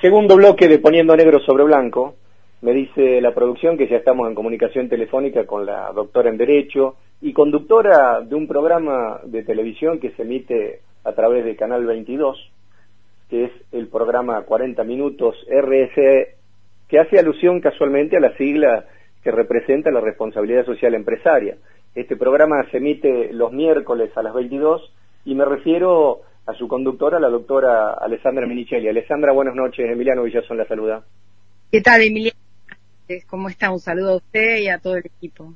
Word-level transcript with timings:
Segundo 0.00 0.34
bloque 0.36 0.66
de 0.66 0.78
Poniendo 0.78 1.14
Negro 1.14 1.40
sobre 1.40 1.62
Blanco. 1.64 2.14
Me 2.62 2.72
dice 2.72 3.20
la 3.20 3.34
producción 3.34 3.76
que 3.76 3.86
ya 3.86 3.98
estamos 3.98 4.26
en 4.28 4.34
comunicación 4.34 4.88
telefónica 4.88 5.44
con 5.44 5.66
la 5.66 5.92
doctora 5.92 6.30
en 6.30 6.38
Derecho 6.38 6.96
y 7.20 7.34
conductora 7.34 8.22
de 8.22 8.34
un 8.34 8.48
programa 8.48 9.20
de 9.24 9.42
televisión 9.42 10.00
que 10.00 10.12
se 10.12 10.22
emite 10.22 10.80
a 11.04 11.12
través 11.12 11.44
de 11.44 11.54
Canal 11.54 11.84
22, 11.84 12.50
que 13.28 13.44
es 13.44 13.50
el 13.72 13.88
programa 13.88 14.40
40 14.40 14.82
Minutos 14.84 15.36
RS, 15.50 16.28
que 16.88 16.98
hace 16.98 17.18
alusión 17.18 17.60
casualmente 17.60 18.16
a 18.16 18.20
la 18.20 18.34
sigla 18.38 18.86
que 19.22 19.30
representa 19.30 19.90
la 19.90 20.00
responsabilidad 20.00 20.64
social 20.64 20.94
empresaria. 20.94 21.58
Este 21.94 22.16
programa 22.16 22.64
se 22.70 22.78
emite 22.78 23.34
los 23.34 23.52
miércoles 23.52 24.16
a 24.16 24.22
las 24.22 24.32
22 24.32 24.94
y 25.26 25.34
me 25.34 25.44
refiero 25.44 26.22
a 26.50 26.54
su 26.54 26.66
conductora, 26.66 27.20
la 27.20 27.28
doctora 27.28 27.92
Alessandra 27.94 28.46
Minichelli. 28.46 28.88
Alessandra, 28.88 29.32
buenas 29.32 29.54
noches. 29.54 29.88
Emiliano 29.88 30.24
Villazón 30.24 30.58
la 30.58 30.66
saluda. 30.66 31.02
¿Qué 31.70 31.80
tal, 31.80 32.02
Emiliano? 32.02 32.38
¿Cómo 33.28 33.48
está? 33.48 33.70
Un 33.70 33.78
saludo 33.78 34.12
a 34.12 34.16
usted 34.16 34.58
y 34.58 34.68
a 34.68 34.78
todo 34.78 34.96
el 34.96 35.06
equipo. 35.06 35.54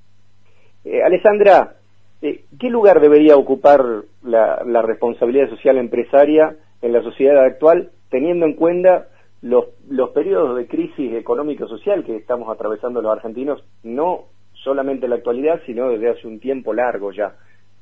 Eh, 0.84 1.02
Alessandra, 1.02 1.77
eh, 2.22 2.45
¿qué 2.59 2.69
lugar 2.69 3.00
debería 3.00 3.36
ocupar 3.36 3.84
la, 4.22 4.62
la, 4.64 4.83
responsabilidad 4.83 5.48
social 5.50 5.78
empresaria 5.78 6.56
en 6.83 6.92
la 6.92 7.02
sociedad 7.02 7.45
actual, 7.45 7.91
teniendo 8.11 8.47
en 8.47 8.55
cuenta 8.55 9.08
los, 9.42 9.66
los 9.88 10.11
periodos 10.11 10.56
de 10.56 10.66
crisis 10.66 11.14
económico-social 11.14 12.05
que 12.05 12.16
estamos 12.16 12.48
atravesando 12.48 13.02
los 13.02 13.12
argentinos, 13.12 13.64
no 13.83 14.24
solamente 14.52 15.06
en 15.06 15.11
la 15.11 15.16
actualidad, 15.16 15.61
sino 15.66 15.88
desde 15.91 16.11
hace 16.11 16.27
un 16.27 16.41
tiempo 16.41 16.72
largo 16.72 17.12
ya? 17.12 17.34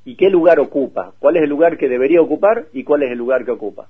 Y 0.05 0.17
qué 0.17 0.31
lugar 0.31 0.59
ocupa, 0.61 1.15
cuál 1.19 1.37
es 1.37 1.43
el 1.43 1.51
lugar 1.51 1.79
que 1.79 1.89
debería 1.89 2.21
ocupar 2.21 2.67
y 2.73 2.85
cuál 2.85 3.05
es 3.05 3.13
el 3.13 3.19
lugar 3.19 3.45
que 3.45 3.53
ocupa. 3.53 3.89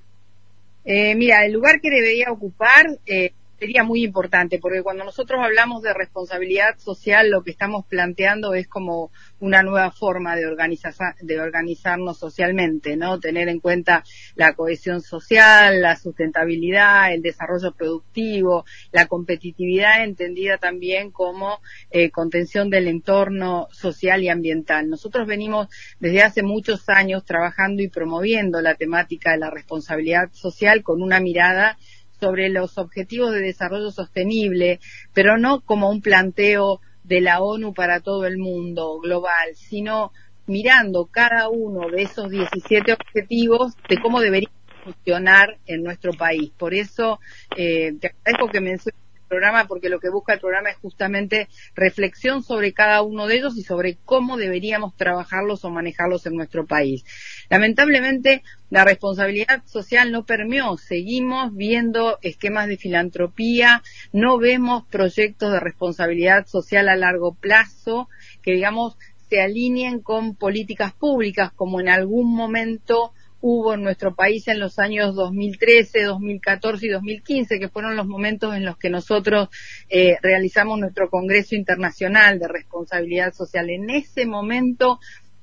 Eh, 0.85 1.15
mira, 1.15 1.45
el 1.45 1.53
lugar 1.53 1.79
que 1.81 1.89
debería 1.89 2.31
ocupar 2.31 2.87
eh, 3.05 3.31
sería 3.63 3.85
muy 3.85 4.03
importante, 4.03 4.59
porque 4.59 4.83
cuando 4.83 5.05
nosotros 5.05 5.39
hablamos 5.41 5.81
de 5.83 5.93
responsabilidad 5.93 6.77
social, 6.79 7.29
lo 7.29 7.43
que 7.43 7.51
estamos 7.51 7.85
planteando 7.85 8.53
es 8.55 8.67
como 8.67 9.09
una 9.39 9.63
nueva 9.63 9.89
forma 9.91 10.35
de, 10.35 10.45
organizar, 10.45 10.93
de 11.21 11.39
organizarnos 11.39 12.19
socialmente, 12.19 12.97
¿no? 12.97 13.21
Tener 13.21 13.47
en 13.47 13.61
cuenta 13.61 14.03
la 14.35 14.51
cohesión 14.51 14.99
social, 14.99 15.81
la 15.81 15.95
sustentabilidad, 15.95 17.13
el 17.13 17.21
desarrollo 17.21 17.71
productivo, 17.71 18.65
la 18.91 19.07
competitividad 19.07 20.03
entendida 20.03 20.57
también 20.57 21.09
como 21.09 21.61
eh, 21.89 22.11
contención 22.11 22.69
del 22.69 22.89
entorno 22.89 23.69
social 23.71 24.23
y 24.23 24.27
ambiental.Nosotros 24.27 25.25
venimos 25.25 25.69
desde 26.01 26.21
hace 26.21 26.43
muchos 26.43 26.89
años 26.89 27.23
trabajando 27.23 27.81
y 27.81 27.87
promoviendo 27.87 28.59
la 28.59 28.75
temática 28.75 29.31
de 29.31 29.37
la 29.37 29.49
responsabilidad 29.49 30.33
social 30.33 30.83
con 30.83 31.01
una 31.01 31.21
mirada 31.21 31.77
sobre 32.23 32.47
los 32.47 32.77
objetivos 32.77 33.33
de 33.33 33.41
desarrollo 33.41 33.91
sostenible, 33.91 34.79
pero 35.13 35.37
no 35.37 35.59
como 35.59 35.89
un 35.89 36.01
planteo 36.01 36.79
de 37.03 37.19
la 37.19 37.41
ONU 37.41 37.73
para 37.73 37.99
todo 37.99 38.25
el 38.25 38.37
mundo 38.37 38.97
global, 39.01 39.49
sino 39.55 40.13
mirando 40.47 41.07
cada 41.07 41.49
uno 41.49 41.89
de 41.89 42.03
esos 42.03 42.29
17 42.29 42.93
objetivos 42.93 43.73
de 43.89 43.97
cómo 44.01 44.21
debería 44.21 44.49
funcionar 44.85 45.57
en 45.65 45.83
nuestro 45.83 46.13
país. 46.13 46.49
Por 46.57 46.73
eso 46.73 47.19
eh, 47.57 47.91
te 47.99 48.07
agradezco 48.07 48.47
que 48.47 48.61
menciones 48.61 49.03
programa 49.33 49.65
porque 49.65 49.89
lo 49.89 49.99
que 49.99 50.11
busca 50.11 50.33
el 50.33 50.39
programa 50.39 50.69
es 50.69 50.77
justamente 50.77 51.47
reflexión 51.73 52.43
sobre 52.43 52.71
cada 52.71 53.01
uno 53.01 53.25
de 53.25 53.37
ellos 53.37 53.57
y 53.57 53.63
sobre 53.63 53.97
cómo 54.05 54.37
deberíamos 54.37 54.95
trabajarlos 54.95 55.65
o 55.65 55.71
manejarlos 55.71 56.27
en 56.27 56.35
nuestro 56.35 56.67
país. 56.67 57.03
Lamentablemente, 57.49 58.43
la 58.69 58.85
responsabilidad 58.85 59.63
social 59.65 60.11
no 60.11 60.25
permeó. 60.25 60.77
Seguimos 60.77 61.55
viendo 61.55 62.19
esquemas 62.21 62.67
de 62.67 62.77
filantropía, 62.77 63.83
no 64.11 64.37
vemos 64.37 64.85
proyectos 64.87 65.51
de 65.51 65.59
responsabilidad 65.59 66.47
social 66.47 66.89
a 66.89 66.95
largo 66.95 67.33
plazo 67.33 68.09
que, 68.41 68.53
digamos, 68.53 68.97
se 69.29 69.41
alineen 69.41 69.99
con 69.99 70.35
políticas 70.35 70.93
públicas 70.93 71.51
como 71.53 71.79
en 71.79 71.89
algún 71.89 72.35
momento 72.35 73.13
hubo 73.45 73.73
en 73.73 73.83
nuestro 73.83 74.15
país 74.15 74.47
en 74.47 74.57
los 74.57 74.79
años 74.79 75.15
2013, 75.15 76.03
2014 76.03 76.85
y 76.85 76.89
2015, 76.89 77.59
que 77.59 77.67
fueron 77.67 77.97
los 77.97 78.07
momentos 78.07 78.55
en 78.55 78.63
los 78.63 78.77
que 78.77 78.89
nosotros 78.89 79.49
eh, 79.89 80.15
realizamos 80.21 80.79
nuestro 80.79 81.09
Congreso 81.09 81.53
Internacional 81.53 82.39
de 82.39 82.47
Responsabilidad 82.47 83.33
Social. 83.33 83.69
En 83.69 83.89
ese 83.89 84.25
momento 84.25 85.01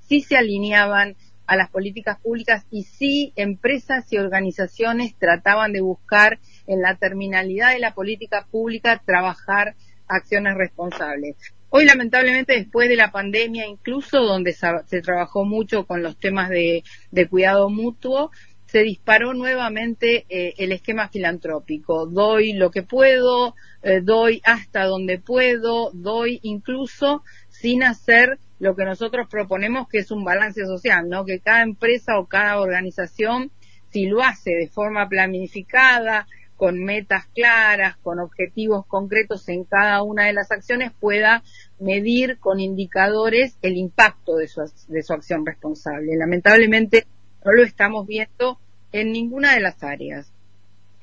sí 0.08 0.22
se 0.22 0.38
alineaban 0.38 1.14
a 1.50 1.56
las 1.56 1.68
políticas 1.68 2.16
públicas 2.20 2.64
y 2.70 2.84
sí 2.84 3.32
empresas 3.34 4.12
y 4.12 4.18
organizaciones 4.18 5.16
trataban 5.18 5.72
de 5.72 5.80
buscar 5.80 6.38
en 6.68 6.80
la 6.80 6.94
terminalidad 6.94 7.72
de 7.72 7.80
la 7.80 7.92
política 7.92 8.46
pública 8.52 9.02
trabajar 9.04 9.74
acciones 10.06 10.54
responsables. 10.54 11.34
Hoy, 11.68 11.86
lamentablemente, 11.86 12.52
después 12.52 12.88
de 12.88 12.94
la 12.94 13.10
pandemia, 13.10 13.66
incluso 13.66 14.20
donde 14.22 14.52
se 14.52 15.02
trabajó 15.02 15.44
mucho 15.44 15.86
con 15.86 16.04
los 16.04 16.16
temas 16.20 16.50
de, 16.50 16.84
cuidado 17.28 17.68
mutuo, 17.68 18.30
se 18.66 18.84
disparó 18.84 19.34
nuevamente 19.34 20.26
eh, 20.28 20.54
el 20.56 20.70
esquema 20.70 21.08
filantrópico. 21.08 22.06
Doy 22.06 22.52
lo 22.52 22.70
que 22.70 22.84
puedo, 22.84 23.56
eh, 23.82 24.02
doy 24.04 24.40
hasta 24.44 24.84
donde 24.84 25.18
puedo, 25.18 25.90
doy 25.94 26.38
incluso 26.44 27.24
sin 27.48 27.82
hacer 27.82 28.38
lo 28.60 28.76
que 28.76 28.84
nosotros 28.84 29.26
proponemos, 29.28 29.88
que 29.88 29.98
es 29.98 30.10
un 30.10 30.22
balance 30.22 30.64
social, 30.66 31.08
¿no? 31.08 31.24
Que 31.24 31.40
cada 31.40 31.62
empresa 31.62 32.18
o 32.18 32.26
cada 32.26 32.60
organización, 32.60 33.50
si 33.88 34.06
lo 34.06 34.22
hace 34.22 34.50
de 34.52 34.68
forma 34.68 35.08
planificada, 35.08 36.26
con 36.56 36.84
metas 36.84 37.24
claras, 37.34 37.96
con 37.96 38.18
objetivos 38.20 38.84
concretos 38.86 39.48
en 39.48 39.64
cada 39.64 40.02
una 40.02 40.26
de 40.26 40.34
las 40.34 40.52
acciones, 40.52 40.92
pueda 40.92 41.42
medir 41.78 42.38
con 42.38 42.60
indicadores 42.60 43.58
el 43.62 43.78
impacto 43.78 44.36
de 44.36 44.46
su, 44.46 44.60
de 44.88 45.02
su 45.02 45.14
acción 45.14 45.46
responsable. 45.46 46.14
Lamentablemente 46.18 47.06
no 47.46 47.52
lo 47.52 47.62
estamos 47.62 48.06
viendo 48.06 48.58
en 48.92 49.10
ninguna 49.10 49.54
de 49.54 49.60
las 49.60 49.82
áreas 49.82 50.30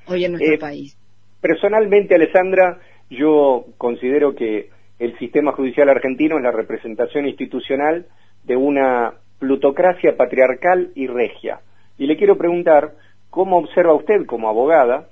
hoy 0.06 0.25
en 0.25 0.34
nuestro 0.34 0.53
eh, 0.53 0.59
país. 0.59 0.95
Personalmente, 1.41 2.13
Alessandra, 2.13 2.79
yo 3.09 3.66
considero 3.79 4.35
que 4.35 4.69
el 5.00 5.18
sistema 5.19 5.52
judicial 5.52 5.90
argentino 5.90 6.38
es 6.38 6.44
la 6.44 6.52
representación 6.52 7.28
institucional 7.28 8.08
de 8.44 8.56
una 8.56 9.13
plutocracia 9.40 10.18
patriarcal 10.18 10.91
y 10.96 11.08
regia. 11.08 11.59
Y 11.97 12.08
le 12.08 12.18
quiero 12.18 12.38
preguntar, 12.38 12.94
¿cómo 13.30 13.57
observa 13.57 13.94
usted 13.94 14.25
como 14.25 14.50
abogada 14.50 15.09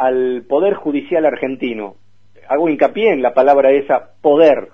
al 0.00 0.44
Poder 0.48 0.74
Judicial 0.74 1.26
argentino. 1.26 1.96
Hago 2.48 2.68
hincapié 2.68 3.12
en 3.12 3.22
la 3.22 3.34
palabra 3.34 3.70
esa 3.70 4.12
poder, 4.22 4.68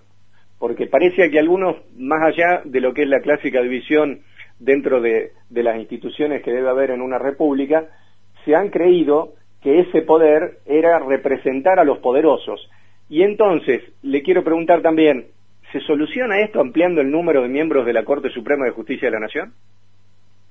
porque 0.59 0.87
parece 0.87 1.31
que 1.31 1.39
algunos, 1.39 1.77
más 1.97 2.23
allá 2.23 2.63
de 2.65 2.81
lo 2.81 2.95
que 2.95 3.03
es 3.03 3.09
la 3.09 3.21
clásica 3.21 3.61
división 3.61 4.21
dentro 4.61 5.01
de, 5.01 5.33
de 5.51 5.63
las 5.63 5.77
instituciones 5.79 6.43
que 6.43 6.53
debe 6.53 6.71
haber 6.71 6.91
en 6.91 7.03
una 7.03 7.19
república, 7.19 7.87
se 8.45 8.55
han 8.55 8.71
creído 8.71 9.35
que 9.63 9.81
ese 9.81 10.03
poder 10.03 10.59
era 10.65 11.01
representar 11.01 11.81
a 11.81 11.85
los 11.85 11.99
poderosos. 11.99 12.71
Y 13.09 13.23
entonces, 13.23 13.83
le 14.03 14.23
quiero 14.23 14.43
preguntar 14.43 14.83
también, 14.83 15.29
¿se 15.73 15.81
soluciona 15.81 16.41
esto 16.41 16.61
ampliando 16.61 17.01
el 17.01 17.11
número 17.11 17.43
de 17.43 17.49
miembros 17.49 17.87
de 17.87 17.93
la 17.93 18.05
Corte 18.05 18.31
Suprema 18.31 18.65
de 18.65 18.73
Justicia 18.73 19.09
de 19.09 19.13
la 19.13 19.21
Nación? 19.21 19.55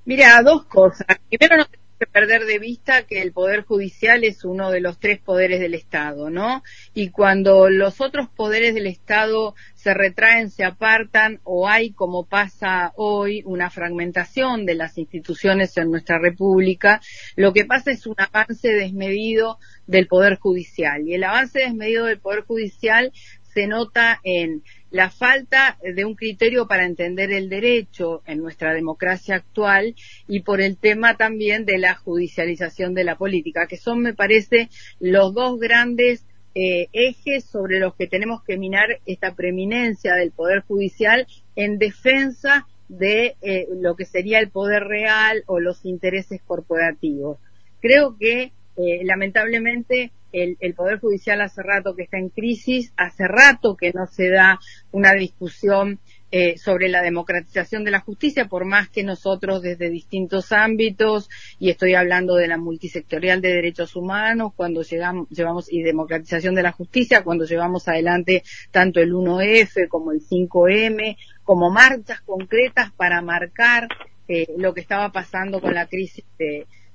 Mira, 0.06 0.42
dos 0.44 0.66
cosas. 0.66 1.08
Primero, 1.30 1.58
no 1.58 1.66
perder 2.12 2.46
de 2.46 2.60
vista 2.60 3.04
que 3.04 3.22
el 3.22 3.32
Poder 3.32 3.64
Judicial 3.64 4.24
es 4.24 4.44
uno 4.44 4.72
de 4.72 4.82
los 4.82 5.00
tres 5.00 5.20
poderes 5.20 5.60
del 5.60 5.74
Estado, 5.74 6.30
¿no? 6.30 6.64
Y 6.94 7.10
cuando 7.10 7.70
los 7.70 8.02
otros 8.02 8.28
poderes 8.30 8.76
del 8.76 8.88
Estado 8.88 9.56
se 9.76 9.94
retraen, 9.94 10.50
se 10.50 10.66
apartan 10.66 11.40
o 11.44 11.70
hay, 11.70 11.92
como 11.92 12.26
pasa 12.26 12.92
hoy, 12.96 13.44
una 13.46 13.70
fragmentación 13.70 14.66
de 14.66 14.76
las 14.76 14.98
instituciones 14.98 15.78
en 15.78 15.92
nuestra 15.92 16.20
República, 16.20 17.02
lo 17.36 17.54
que 17.54 17.66
pasa 17.66 17.92
es 17.92 18.06
un 18.06 18.16
avance 18.18 18.70
desmedido 18.70 19.60
del 19.88 20.08
Poder 20.08 20.38
Judicial. 20.38 21.08
Y 21.08 21.14
el 21.14 21.24
avance 21.24 21.60
desmedido 21.60 22.06
del 22.06 22.20
Poder 22.20 22.42
Judicial 22.42 23.12
se 23.56 23.68
nota 23.68 24.20
en 24.24 24.64
la 24.92 25.10
falta 25.10 25.78
de 25.82 26.04
un 26.04 26.16
criterio 26.16 26.68
para 26.68 26.86
entender 26.86 27.32
el 27.32 27.50
derecho 27.50 28.22
en 28.28 28.40
nuestra 28.40 28.74
democracia 28.74 29.36
actual 29.36 29.96
y 30.28 30.42
por 30.42 30.62
el 30.62 30.78
tema 30.78 31.16
también 31.16 31.66
de 31.66 31.78
la 31.78 31.96
judicialización 31.96 32.94
de 32.94 33.06
la 33.06 33.18
política, 33.18 33.66
que 33.68 33.78
son, 33.78 34.02
me 34.02 34.14
parece, 34.14 34.70
los 35.00 35.34
dos 35.34 35.58
grandes 35.58 36.26
eh, 36.54 36.90
ejes 36.92 37.46
sobre 37.46 37.80
los 37.80 37.96
que 37.96 38.08
tenemos 38.08 38.44
que 38.44 38.58
minar 38.58 39.00
esta 39.06 39.34
preeminencia 39.36 40.16
del 40.16 40.32
Poder 40.32 40.62
Judicial 40.62 41.26
en 41.56 41.78
defensa 41.78 42.68
de 42.90 43.36
eh, 43.42 43.68
lo 43.72 43.96
que 43.96 44.06
sería 44.06 44.40
el 44.40 44.50
poder 44.50 44.84
real 44.84 45.44
o 45.48 45.60
los 45.60 45.86
intereses 45.86 46.42
corporativos. 46.46 47.40
Creo 47.82 48.18
que, 48.18 48.52
eh, 48.78 49.04
lamentablemente, 49.04 50.12
el, 50.32 50.74
Poder 50.74 51.00
Judicial 51.00 51.40
hace 51.42 51.64
rato 51.64 51.96
que 51.96 52.04
está 52.04 52.18
en 52.18 52.30
crisis, 52.30 52.92
hace 52.98 53.28
rato 53.28 53.78
que 53.78 53.94
no 53.94 54.06
se 54.06 54.30
da 54.30 54.60
una 54.92 55.14
discusión 55.14 56.00
eh, 56.32 56.58
sobre 56.58 56.90
la 56.90 57.02
democratización 57.02 57.86
de 57.86 57.92
la 57.92 58.02
justicia, 58.02 58.50
por 58.50 58.66
más 58.66 58.90
que 58.90 59.04
nosotros 59.04 59.62
desde 59.62 59.90
distintos 59.90 60.52
ámbitos, 60.52 61.30
y 61.58 61.70
estoy 61.70 61.94
hablando 61.94 62.36
de 62.36 62.48
la 62.48 62.58
multisectorial 62.58 63.40
de 63.40 63.54
derechos 63.54 63.96
humanos, 63.96 64.52
cuando 64.56 64.82
llegamos, 64.82 65.30
llevamos, 65.30 65.72
y 65.72 65.82
democratización 65.82 66.54
de 66.56 66.64
la 66.64 66.74
justicia, 66.74 67.24
cuando 67.24 67.46
llevamos 67.46 67.88
adelante 67.88 68.44
tanto 68.72 69.00
el 69.00 69.14
1F 69.14 69.88
como 69.88 70.12
el 70.12 70.20
5M, 70.20 71.16
como 71.44 71.70
marchas 71.70 72.20
concretas 72.22 72.92
para 72.92 73.22
marcar 73.22 73.88
eh, 74.28 74.48
lo 74.58 74.74
que 74.74 74.82
estaba 74.82 75.14
pasando 75.14 75.62
con 75.62 75.74
la 75.74 75.88
crisis 75.88 76.26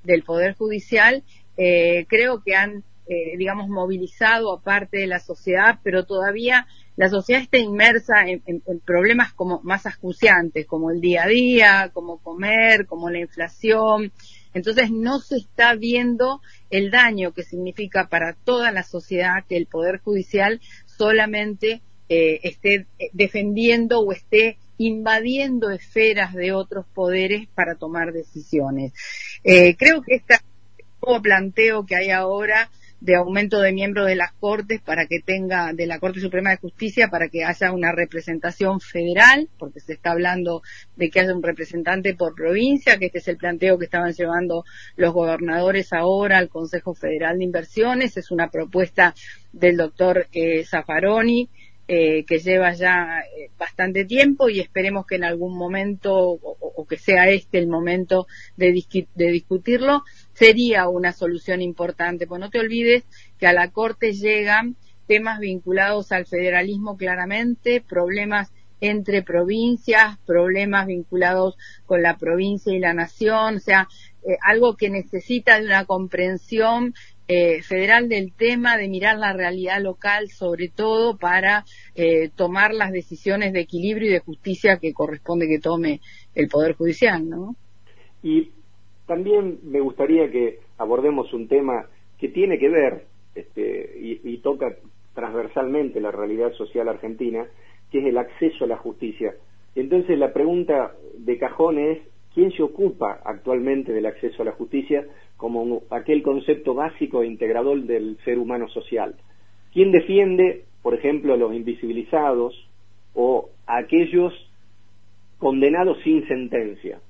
del 0.02 0.22
Poder 0.22 0.54
Judicial, 0.54 1.22
eh, 1.56 2.06
creo 2.08 2.42
que 2.42 2.54
han, 2.54 2.84
eh, 3.06 3.36
digamos, 3.36 3.68
movilizado 3.68 4.52
a 4.52 4.60
parte 4.60 4.98
de 4.98 5.06
la 5.06 5.18
sociedad, 5.18 5.78
pero 5.82 6.04
todavía 6.04 6.66
la 6.96 7.08
sociedad 7.08 7.42
está 7.42 7.58
inmersa 7.58 8.26
en, 8.26 8.52
problemas 8.84 9.32
como 9.32 9.60
más 9.62 9.86
acuciantes, 9.86 10.66
como 10.66 10.90
el 10.90 11.00
día 11.00 11.24
a 11.24 11.28
día, 11.28 11.90
como 11.94 12.18
comer, 12.18 12.86
como 12.86 13.08
la 13.08 13.20
inflación. 13.20 14.12
Entonces 14.52 14.90
no 14.90 15.18
se 15.20 15.36
está 15.36 15.74
viendo 15.74 16.42
el 16.68 16.90
daño 16.90 17.32
que 17.32 17.42
significa 17.42 18.08
para 18.08 18.34
toda 18.34 18.70
la 18.72 18.82
sociedad 18.82 19.44
que 19.48 19.56
el 19.56 19.66
Poder 19.66 20.00
Judicial 20.00 20.60
solamente 20.84 21.80
eh, 22.08 22.40
esté 22.42 22.86
defendiendo 23.12 24.00
o 24.00 24.12
esté 24.12 24.58
invadiendo 24.76 25.70
esferas 25.70 26.32
de 26.32 26.52
otros 26.52 26.86
poderes 26.94 27.46
para 27.54 27.76
tomar 27.76 28.12
decisiones. 28.12 28.92
Eh, 29.44 29.76
creo 29.76 30.02
que 30.02 30.14
este 30.14 30.34
nuevo 31.02 31.22
planteo 31.22 31.86
que 31.86 31.96
hay 31.96 32.10
ahora 32.10 32.70
de 33.00 33.16
aumento 33.16 33.60
de 33.60 33.72
miembros 33.72 34.06
de 34.06 34.14
las 34.14 34.32
Cortes 34.32 34.80
para 34.82 35.06
que 35.06 35.20
tenga, 35.20 35.72
de 35.72 35.86
la 35.86 35.98
Corte 35.98 36.20
Suprema 36.20 36.50
de 36.50 36.58
Justicia, 36.58 37.08
para 37.08 37.28
que 37.28 37.44
haya 37.44 37.72
una 37.72 37.92
representación 37.92 38.78
federal, 38.80 39.48
porque 39.58 39.80
se 39.80 39.94
está 39.94 40.12
hablando 40.12 40.62
de 40.96 41.08
que 41.08 41.20
haya 41.20 41.34
un 41.34 41.42
representante 41.42 42.14
por 42.14 42.34
provincia, 42.34 42.98
que 42.98 43.06
este 43.06 43.18
es 43.18 43.28
el 43.28 43.38
planteo 43.38 43.78
que 43.78 43.86
estaban 43.86 44.12
llevando 44.12 44.64
los 44.96 45.14
gobernadores 45.14 45.92
ahora 45.92 46.38
al 46.38 46.50
Consejo 46.50 46.94
Federal 46.94 47.38
de 47.38 47.44
Inversiones, 47.44 48.16
es 48.16 48.30
una 48.30 48.50
propuesta 48.50 49.14
del 49.52 49.78
doctor 49.78 50.26
eh, 50.32 50.64
eh, 51.92 52.24
que 52.24 52.38
lleva 52.38 52.72
ya 52.72 53.18
eh, 53.36 53.50
bastante 53.58 54.04
tiempo 54.04 54.48
y 54.48 54.60
esperemos 54.60 55.06
que 55.06 55.16
en 55.16 55.24
algún 55.24 55.58
momento, 55.58 56.14
o, 56.14 56.86
que 56.88 56.96
sea 56.96 57.28
este 57.28 57.58
el 57.58 57.66
momento 57.66 58.28
de, 58.56 58.72
de, 59.16 59.30
discutirlo, 59.32 60.04
sería 60.40 60.88
una 60.88 61.12
solución 61.12 61.60
importante. 61.60 62.26
Pues 62.26 62.40
no 62.40 62.48
te 62.48 62.60
olvides 62.60 63.04
que 63.38 63.46
a 63.46 63.52
la 63.52 63.70
Corte 63.70 64.14
llegan 64.14 64.74
temas 65.06 65.38
vinculados 65.38 66.12
al 66.12 66.24
federalismo 66.24 66.96
claramente, 66.96 67.82
problemas 67.86 68.50
entre 68.80 69.22
provincias, 69.22 70.16
problemas 70.24 70.86
vinculados 70.86 71.58
con 71.84 72.02
la 72.02 72.16
provincia 72.16 72.72
y 72.72 72.78
la 72.78 72.94
nación, 72.94 73.56
o 73.56 73.60
sea, 73.60 73.86
eh, 74.26 74.38
algo 74.40 74.76
que 74.76 74.88
necesita 74.88 75.60
de 75.60 75.66
una 75.66 75.84
comprensión 75.84 76.94
eh, 77.28 77.62
federal 77.62 78.08
del 78.08 78.32
tema, 78.32 78.78
de 78.78 78.88
mirar 78.88 79.18
la 79.18 79.34
realidad 79.34 79.82
local 79.82 80.30
sobre 80.30 80.68
todo 80.68 81.18
para 81.18 81.66
eh, 81.94 82.30
tomar 82.34 82.72
las 82.72 82.92
decisiones 82.92 83.52
de 83.52 83.60
equilibrio 83.60 84.08
y 84.08 84.12
de 84.14 84.20
justicia 84.20 84.78
que 84.78 84.94
corresponde 84.94 85.46
que 85.48 85.58
tome 85.58 86.00
el 86.34 86.48
Poder 86.48 86.76
Judicial, 86.76 87.28
¿no? 87.28 87.56
Y 88.22 88.52
también 89.10 89.58
me 89.64 89.80
gustaría 89.80 90.30
que 90.30 90.60
abordemos 90.78 91.32
un 91.32 91.48
tema 91.48 91.86
que 92.16 92.28
tiene 92.28 92.60
que 92.60 92.68
ver 92.68 93.06
este, 93.34 93.98
y, 94.00 94.20
y 94.22 94.38
toca 94.38 94.76
transversalmente 95.14 96.00
la 96.00 96.12
realidad 96.12 96.52
social 96.52 96.88
argentina, 96.88 97.44
que 97.90 97.98
es 97.98 98.06
el 98.06 98.16
acceso 98.18 98.66
a 98.66 98.68
la 98.68 98.76
justicia. 98.76 99.34
Entonces 99.74 100.16
la 100.16 100.32
pregunta 100.32 100.92
de 101.18 101.38
cajón 101.38 101.80
es, 101.80 101.98
¿quién 102.34 102.52
se 102.52 102.62
ocupa 102.62 103.20
actualmente 103.24 103.92
del 103.92 104.06
acceso 104.06 104.42
a 104.42 104.44
la 104.44 104.52
justicia? 104.52 105.04
como 105.40 105.82
aquel 105.88 106.22
concepto 106.22 106.74
básico 106.74 107.22
e 107.22 107.26
integrador 107.26 107.80
del 107.84 108.18
ser 108.26 108.38
humano 108.38 108.68
social. 108.68 109.14
¿Quién 109.72 109.90
defiende, 109.90 110.66
por 110.82 110.92
ejemplo, 110.92 111.32
a 111.32 111.38
los 111.38 111.54
invisibilizados 111.54 112.54
o 113.14 113.48
a 113.66 113.78
aquellos 113.78 114.34
condenados 115.38 115.96
sin 116.04 116.28
sentencia? 116.28 117.00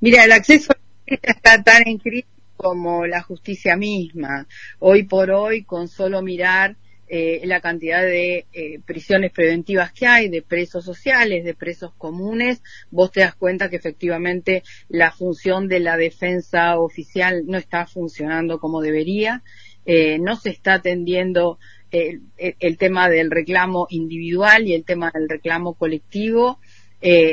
Mira, 0.00 0.24
el 0.24 0.32
acceso 0.32 0.72
a 0.72 0.76
la 0.76 0.84
justicia 0.98 1.32
está 1.36 1.62
tan 1.62 1.88
en 1.88 1.98
crisis 1.98 2.30
como 2.56 3.06
la 3.06 3.22
justicia 3.22 3.76
misma. 3.76 4.46
Hoy 4.78 5.04
por 5.04 5.30
hoy, 5.30 5.64
con 5.64 5.88
solo 5.88 6.22
mirar 6.22 6.76
eh, 7.08 7.42
la 7.44 7.60
cantidad 7.60 8.02
de 8.02 8.46
eh, 8.52 8.80
prisiones 8.84 9.30
preventivas 9.30 9.92
que 9.92 10.06
hay, 10.06 10.28
de 10.28 10.42
presos 10.42 10.84
sociales, 10.84 11.44
de 11.44 11.54
presos 11.54 11.92
comunes, 11.96 12.62
vos 12.90 13.12
te 13.12 13.20
das 13.20 13.34
cuenta 13.36 13.70
que 13.70 13.76
efectivamente 13.76 14.64
la 14.88 15.12
función 15.12 15.68
de 15.68 15.80
la 15.80 15.96
defensa 15.96 16.78
oficial 16.78 17.44
no 17.46 17.58
está 17.58 17.86
funcionando 17.86 18.58
como 18.58 18.80
debería, 18.80 19.44
eh, 19.84 20.18
no 20.18 20.34
se 20.34 20.50
está 20.50 20.74
atendiendo 20.74 21.58
el, 21.92 22.76
tema 22.76 23.08
del 23.08 23.30
reclamo 23.30 23.86
individual 23.88 24.66
y 24.66 24.74
el 24.74 24.84
tema 24.84 25.10
del 25.14 25.28
reclamo 25.28 25.74
colectivo. 25.74 26.58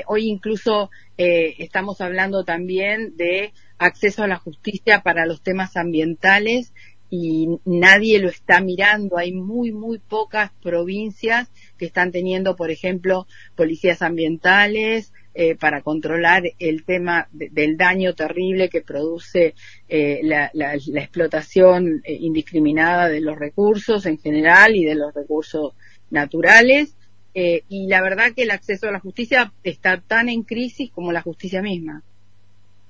Hoy 0.07 0.27
incluso 0.27 0.89
estamos 1.17 2.01
hablando 2.01 2.43
también 2.43 3.15
de 3.17 3.53
acceso 3.77 4.23
a 4.23 4.27
la 4.27 4.37
justicia 4.37 5.01
para 5.01 5.25
los 5.25 5.41
temas 5.41 5.77
ambientales 5.77 6.73
y 7.15 7.59
nadie 7.65 8.17
lo 8.17 8.27
está 8.27 8.59
mirando. 8.59 9.19
Hay 9.19 9.33
muy, 9.33 9.71
muy 9.71 9.99
pocas 9.99 10.49
provincias 10.63 11.47
que 11.77 11.85
están 11.85 12.11
teniendo, 12.11 12.55
por 12.55 12.71
ejemplo, 12.71 13.27
policías 13.55 14.01
ambientales 14.01 15.13
eh, 15.35 15.55
para 15.55 15.83
controlar 15.83 16.41
el 16.57 16.83
tema 16.85 17.27
del 17.31 17.77
daño 17.77 18.15
terrible 18.15 18.67
que 18.67 18.81
produce 18.81 19.53
eh, 19.89 20.21
la, 20.23 20.49
explotación 20.75 22.01
eh, 22.03 22.17
indiscriminada 22.19 23.09
de 23.09 23.21
los 23.21 23.37
recursos 23.37 24.07
en 24.07 24.17
general 24.17 24.75
y 24.75 24.83
de 24.83 24.95
los 24.95 25.13
recursos 25.13 25.73
naturales. 26.09 26.95
Y 27.33 27.87
la 27.87 28.01
verdad 28.01 28.33
que 28.35 28.43
el 28.43 28.51
acceso 28.51 28.87
a 28.87 28.91
la 28.91 28.99
justicia 28.99 29.51
está 29.63 29.99
tan 30.01 30.29
en 30.29 30.43
crisis 30.43 30.91
como 30.91 31.11
la 31.11 31.21
justicia 31.21 31.61
misma. 31.61 32.03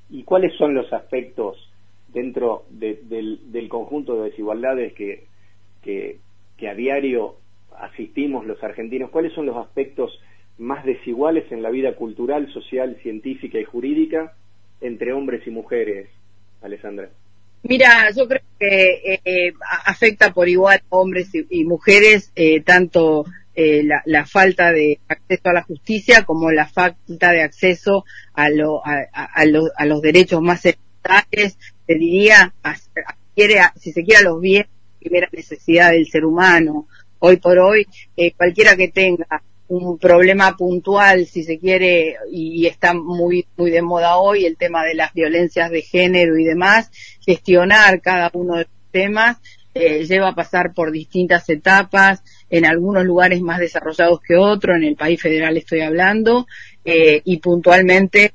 ¿Y 0.10 0.24
cuáles 0.24 0.56
son 0.58 0.74
los 0.74 0.92
aspectos 0.92 1.58
dentro 2.14 2.66
del, 2.70 3.68
conjunto 3.70 4.16
de 4.22 4.30
desigualdades 4.30 4.94
que, 4.94 5.26
que, 5.82 6.20
a 6.70 6.76
diario 6.76 7.36
asistimos 7.78 8.46
los 8.46 8.64
argentinos, 8.64 9.10
¿cuáles 9.10 9.34
son 9.34 9.46
los 9.46 9.58
aspectos 9.58 10.18
más 10.58 10.86
desiguales 10.86 11.52
en 11.52 11.62
la 11.62 11.72
vida 11.72 11.96
cultural, 11.96 12.50
social, 12.54 12.98
científica 13.04 13.60
y 13.60 13.66
jurídica 13.66 14.34
entre 14.80 15.12
hombres 15.12 15.46
y 15.46 15.50
mujeres, 15.50 16.08
Alessandra? 16.62 17.10
Mira, 17.64 18.10
yo 18.16 18.28
creo 18.28 18.42
que 18.60 19.20
eh, 19.26 19.54
afecta 19.86 20.34
por 20.34 20.48
igual 20.48 20.80
a 20.90 20.96
hombres 20.96 21.32
y, 21.34 21.66
mujeres 21.66 22.32
eh, 22.36 22.62
tanto 22.62 23.26
eh, 23.56 23.84
la, 24.06 24.26
falta 24.26 24.72
de 24.72 25.00
acceso 25.08 25.50
a 25.50 25.54
la 25.54 25.64
justicia 25.64 26.24
como 26.24 26.52
la 26.52 26.68
falta 26.68 27.32
de 27.32 27.44
acceso 27.44 28.04
a, 28.34 28.50
lo, 28.50 28.82
a, 28.84 29.86
los 29.86 30.02
derechos 30.02 30.42
más 30.42 30.66
elementales 30.66 31.58
te 31.86 31.96
diría, 31.96 32.54
si 33.76 33.92
se 33.92 34.04
quiere, 34.04 34.24
los 34.24 34.40
bienes, 34.40 34.70
primera 35.00 35.28
necesidad 35.32 35.92
del 35.92 36.08
ser 36.08 36.26
humano. 36.26 36.88
Hoy 37.20 37.38
por 37.38 37.58
hoy, 37.60 37.88
eh, 38.16 38.32
cualquiera 38.34 38.76
que 38.76 38.88
tenga 38.88 39.44
un 39.68 39.98
problema 39.98 40.56
puntual, 40.56 41.26
si 41.26 41.44
se 41.44 41.60
quiere, 41.60 42.16
y, 42.32 42.66
está 42.68 42.94
muy, 42.94 43.46
muy 43.58 43.72
de 43.72 43.82
moda 43.82 44.18
hoy 44.18 44.46
el 44.46 44.58
tema 44.58 44.84
de 44.84 44.94
las 44.94 45.14
violencias 45.14 45.72
de 45.72 45.82
género 45.82 46.38
y 46.38 46.44
demás, 46.44 46.92
gestionar 47.26 48.02
cada 48.02 48.30
uno 48.34 48.56
de 48.56 48.64
los 48.64 48.92
temas 48.92 49.38
eh, 49.76 50.06
lleva 50.06 50.30
a 50.30 50.36
pasar 50.36 50.74
por 50.74 50.92
distintas 50.92 51.50
etapas, 51.50 52.24
en 52.56 52.66
algunos 52.66 53.04
lugares 53.06 53.42
más 53.42 53.60
desarrollados 53.60 54.20
que 54.22 54.36
otros, 54.36 54.78
en 54.78 54.84
el 54.84 54.96
país 54.96 55.22
federal 55.22 55.58
estoy 55.58 55.82
hablando, 55.82 56.48
eh, 56.86 57.22
y 57.24 57.38
puntualmente 57.38 58.34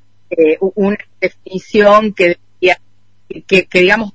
una 0.74 0.98
definición 1.20 2.12
que 2.12 2.36
que, 3.46 3.66
digamos, 3.72 4.12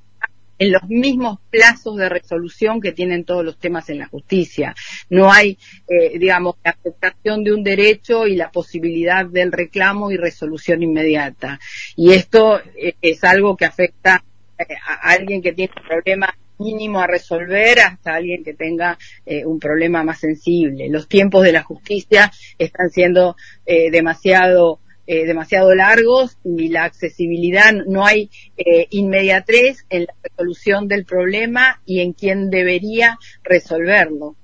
en 0.58 0.72
los 0.72 0.84
mismos 0.88 1.38
plazos 1.50 1.96
de 1.96 2.08
resolución 2.08 2.80
que 2.80 2.92
tienen 2.92 3.24
todos 3.24 3.44
los 3.44 3.58
temas 3.58 3.90
en 3.90 3.98
la 3.98 4.06
justicia. 4.06 4.74
No 5.10 5.32
hay, 5.32 5.58
eh, 5.88 6.18
digamos, 6.18 6.56
la 6.64 6.70
aceptación 6.70 7.42
de 7.42 7.52
un 7.52 7.64
derecho 7.64 8.26
y 8.26 8.36
la 8.36 8.50
posibilidad 8.50 9.26
del 9.26 9.50
reclamo 9.50 10.10
y 10.10 10.16
resolución 10.16 10.82
inmediata. 10.82 11.58
Y 11.96 12.12
esto 12.12 12.60
eh, 12.76 12.94
es 13.02 13.24
algo 13.24 13.56
que 13.56 13.64
afecta 13.64 14.22
eh, 14.58 14.64
a 14.86 15.10
alguien 15.10 15.42
que 15.42 15.52
tiene 15.52 15.72
un 15.76 15.88
problema 15.88 16.34
mínimo 16.58 17.00
a 17.00 17.06
resolver 17.06 17.80
hasta 17.80 18.14
alguien 18.14 18.44
que 18.44 18.54
tenga 18.54 18.98
un 19.44 19.58
problema 19.58 20.04
más 20.04 20.20
sensible. 20.20 20.88
Los 20.88 21.08
tiempos 21.08 21.44
de 21.44 21.52
la 21.52 21.62
justicia 21.62 22.30
están 22.58 22.90
siendo 22.90 23.36
demasiado 23.64 24.80
eh, 25.06 25.26
demasiado 25.26 25.74
largos 25.74 26.38
y 26.44 26.68
la 26.68 26.84
accesibilidad, 26.84 27.74
no 27.86 28.06
hay 28.06 28.30
eh, 28.56 28.86
inmediatez 28.88 29.84
en 29.90 30.04
la 30.04 30.14
resolución 30.22 30.88
del 30.88 31.04
problema 31.04 31.82
y 31.84 32.00
en 32.00 32.14
quién 32.14 32.48
debería 32.48 33.18
resolverlo. 33.42 34.34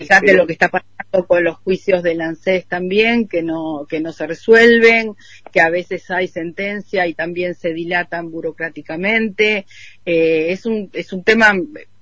Fíjate 0.00 0.34
lo 0.34 0.46
que 0.46 0.52
está 0.52 0.68
pasando 0.68 1.26
con 1.26 1.44
los 1.44 1.56
juicios 1.58 2.02
del 2.02 2.20
ANSES 2.20 2.66
también, 2.66 3.28
que 3.28 3.42
no, 3.42 3.86
que 3.88 4.00
no 4.00 4.12
se 4.12 4.26
resuelven, 4.26 5.14
que 5.52 5.60
a 5.60 5.70
veces 5.70 6.10
hay 6.10 6.28
sentencia 6.28 7.06
y 7.06 7.14
también 7.14 7.54
se 7.54 7.72
dilatan 7.72 8.30
burocráticamente. 8.30 9.66
Eh, 10.04 10.52
es, 10.52 10.66
un, 10.66 10.90
es 10.92 11.12
un 11.12 11.24
tema 11.24 11.52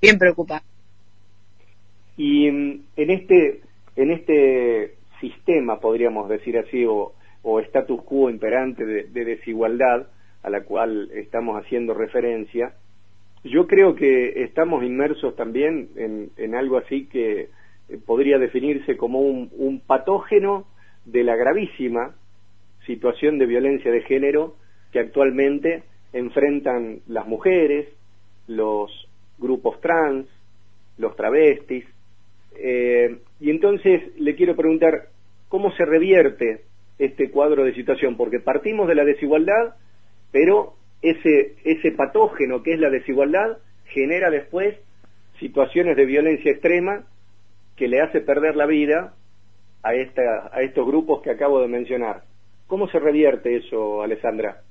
bien 0.00 0.18
preocupante. 0.18 0.66
Y 2.16 2.46
en 2.48 2.84
este, 2.96 3.60
en 3.96 4.10
este 4.10 4.94
sistema, 5.20 5.80
podríamos 5.80 6.28
decir 6.28 6.58
así, 6.58 6.84
o, 6.84 7.12
o 7.42 7.60
status 7.60 8.02
quo 8.02 8.30
imperante 8.30 8.84
de 8.84 9.24
desigualdad 9.24 10.06
a 10.42 10.50
la 10.50 10.62
cual 10.62 11.10
estamos 11.12 11.62
haciendo 11.62 11.92
referencia, 11.92 12.72
yo 13.46 13.66
creo 13.66 13.94
que 13.94 14.42
estamos 14.42 14.84
inmersos 14.84 15.36
también 15.36 15.88
en, 15.96 16.54
algo 16.54 16.78
así 16.78 17.06
que 17.06 17.48
eh, 17.88 17.98
podría 18.04 18.38
definirse 18.38 18.96
como 18.96 19.20
un, 19.20 19.80
patógeno 19.86 20.66
de 21.04 21.22
la 21.22 21.36
gravísima 21.36 22.14
situación 22.84 23.38
de 23.38 23.46
violencia 23.46 23.90
de 23.90 24.02
género 24.02 24.56
que 24.92 25.00
actualmente 25.00 25.82
enfrentan 26.12 27.00
las 27.06 27.26
mujeres, 27.26 27.88
los 28.48 28.90
grupos 29.38 29.80
trans, 29.80 30.26
los 30.98 31.14
travestis. 31.16 31.84
Eh, 32.58 33.18
y 33.40 33.50
entonces 33.50 34.16
le 34.18 34.34
quiero 34.34 34.56
preguntar, 34.56 35.08
¿cómo 35.48 35.72
se 35.72 35.84
revierte 35.84 36.62
este 36.98 37.30
cuadro 37.30 37.64
de 37.64 37.74
situación? 37.74 38.16
Porque 38.16 38.40
partimos 38.40 38.88
de 38.88 38.94
la 38.94 39.04
desigualdad, 39.04 39.74
pero 40.32 40.74
ese, 41.02 41.56
ese 41.64 41.92
patógeno 41.92 42.62
que 42.62 42.74
es 42.74 42.80
la 42.80 42.90
desigualdad 42.90 43.58
genera 43.86 44.30
después 44.30 44.76
situaciones 45.38 45.96
de 45.96 46.06
violencia 46.06 46.50
extrema 46.50 47.04
que 47.76 47.88
le 47.88 48.00
hace 48.00 48.20
perder 48.20 48.56
la 48.56 48.66
vida 48.66 49.14
a, 49.82 49.94
esta, 49.94 50.50
a 50.52 50.62
estos 50.62 50.86
grupos 50.86 51.22
que 51.22 51.30
acabo 51.30 51.60
de 51.60 51.68
mencionar. 51.68 52.24
¿Cómo 52.66 52.88
se 52.88 52.98
revierte 52.98 53.56
eso, 53.56 54.02
Alessandra? 54.02 54.62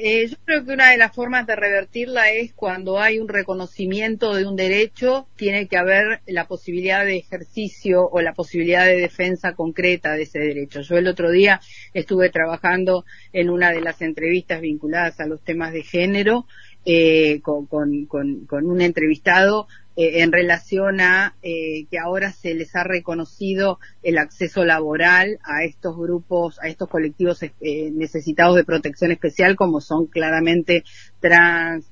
Eh, 0.00 0.28
yo 0.28 0.36
creo 0.44 0.64
que 0.64 0.72
una 0.72 0.90
de 0.90 0.98
las 0.98 1.12
formas 1.12 1.46
de 1.46 1.56
revertirla 1.56 2.30
es 2.30 2.54
cuando 2.54 3.00
hay 3.00 3.18
un 3.18 3.28
reconocimiento 3.28 4.34
de 4.34 4.46
un 4.46 4.54
derecho, 4.54 5.26
tiene 5.36 5.66
que 5.66 5.76
haber 5.76 6.20
la 6.26 6.46
posibilidad 6.46 7.04
de 7.04 7.16
ejercicio 7.16 8.08
o 8.08 8.20
la 8.20 8.34
posibilidad 8.34 8.86
de 8.86 9.00
defensa 9.00 9.54
concreta 9.54 10.12
de 10.12 10.22
ese 10.22 10.38
derecho. 10.38 10.82
Yo 10.82 10.96
el 10.96 11.08
otro 11.08 11.30
día 11.32 11.60
estuve 11.92 12.30
trabajando 12.30 13.04
en 13.32 13.50
una 13.50 13.72
de 13.72 13.80
las 13.80 14.00
entrevistas 14.00 14.60
vinculadas 14.60 15.18
a 15.18 15.26
los 15.26 15.42
temas 15.42 15.72
de 15.72 15.82
género 15.82 16.46
eh, 16.84 17.40
con, 17.42 17.68
un 17.70 18.80
entrevistado 18.80 19.66
eh, 19.98 20.22
en 20.22 20.30
relación 20.30 21.00
a 21.00 21.34
eh, 21.42 21.86
que 21.90 21.98
ahora 21.98 22.30
se 22.30 22.54
les 22.54 22.74
ha 22.76 22.84
reconocido 22.84 23.80
el 24.02 24.16
acceso 24.16 24.64
laboral 24.64 25.40
a 25.42 25.64
estos 25.64 25.98
grupos, 25.98 26.58
a 26.62 26.68
estos 26.68 26.88
colectivos 26.88 27.40
necesitados 27.60 28.54
de 28.54 28.64
protección 28.64 29.10
especial, 29.10 29.56
como 29.56 29.80
son 29.80 30.06
claramente 30.06 30.84
trans, 31.20 31.84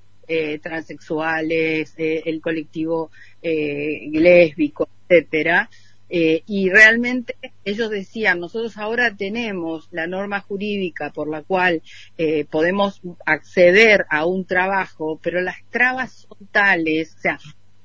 transexuales, 0.63 1.95
el 1.99 2.41
colectivo 2.41 3.11
lésbico, 3.43 4.89
etcétera. 5.09 5.69
Eh, 6.09 6.45
y 6.47 6.71
realmente 6.71 7.35
ellos 7.65 7.91
decían, 7.91 8.39
nosotros 8.39 8.79
ahora 8.79 9.17
tenemos 9.17 9.89
la 9.91 10.07
norma 10.07 10.41
jurídica 10.41 11.11
por 11.11 11.29
la 11.29 11.43
cual 11.43 11.83
eh, 12.17 12.45
podemos 12.45 13.01
acceder 13.25 14.07
a 14.09 14.25
un 14.25 14.45
trabajo, 14.45 15.19
pero 15.21 15.41
las 15.41 15.57
trabas 15.71 16.27
son 16.29 16.47
tales, 16.53 17.17
o 17.17 17.21
sea, 17.21 17.39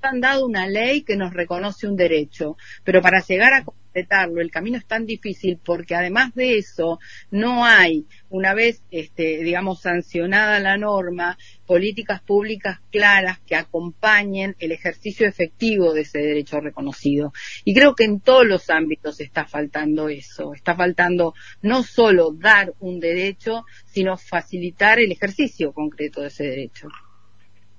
han 0.10 0.22
dado 0.22 0.46
una 0.46 0.68
ley 0.68 1.04
que 1.04 1.16
nos 1.16 1.34
reconoce 1.34 1.88
un 1.88 1.96
derecho, 1.96 2.58
pero 2.84 3.02
para 3.02 3.22
llegar 3.22 3.54
a 3.54 3.64
completarlo 3.64 4.42
el 4.42 4.52
camino 4.52 4.78
es 4.78 4.86
tan 4.86 5.06
difícil 5.06 5.60
porque 5.64 5.96
además 5.96 6.34
de 6.34 6.58
eso 6.58 7.00
no 7.30 7.66
hay, 7.66 8.06
una 8.30 8.54
vez, 8.54 8.84
este, 8.90 9.44
digamos, 9.44 9.82
sancionada 9.82 10.60
la 10.60 10.78
norma, 10.78 11.38
políticas 11.66 12.22
públicas 12.22 12.80
claras 12.90 13.40
que 13.40 13.56
acompañen 13.56 14.56
el 14.60 14.72
ejercicio 14.72 15.28
efectivo 15.28 15.94
de 15.94 16.02
ese 16.02 16.20
derecho 16.20 16.60
reconocido. 16.62 17.34
Y 17.66 17.74
creo 17.74 17.96
que 17.96 18.06
en 18.06 18.22
todos 18.22 18.46
los 18.46 18.70
ámbitos 18.70 19.20
está 19.20 19.46
faltando 19.46 20.08
eso, 20.08 20.54
está 20.54 20.76
faltando 20.76 21.34
no 21.62 21.84
solo 21.84 22.32
dar 22.32 22.74
un 22.80 23.00
derecho, 23.00 23.66
sino 23.86 24.18
facilitar 24.18 25.00
el 25.00 25.12
ejercicio 25.12 25.74
concreto 25.74 26.22
de 26.22 26.28
ese 26.28 26.46
derecho. 26.46 26.88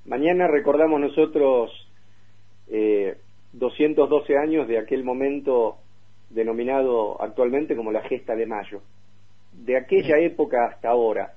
Mañana 0.05 0.49
recordamos 0.49 1.01
nosotros 1.01 1.71
eh, 2.73 3.17
212 3.53 4.37
años 4.39 4.67
de 4.67 4.79
aquel 4.79 5.05
momento 5.05 5.77
denominado 6.31 7.21
actualmente 7.21 7.77
como 7.77 7.93
la 7.93 8.03
gesta 8.03 8.35
de 8.35 8.47
mayo. 8.47 8.83
De 9.53 9.77
aquella 9.77 10.19
época 10.19 10.65
hasta 10.65 10.89
ahora, 10.89 11.35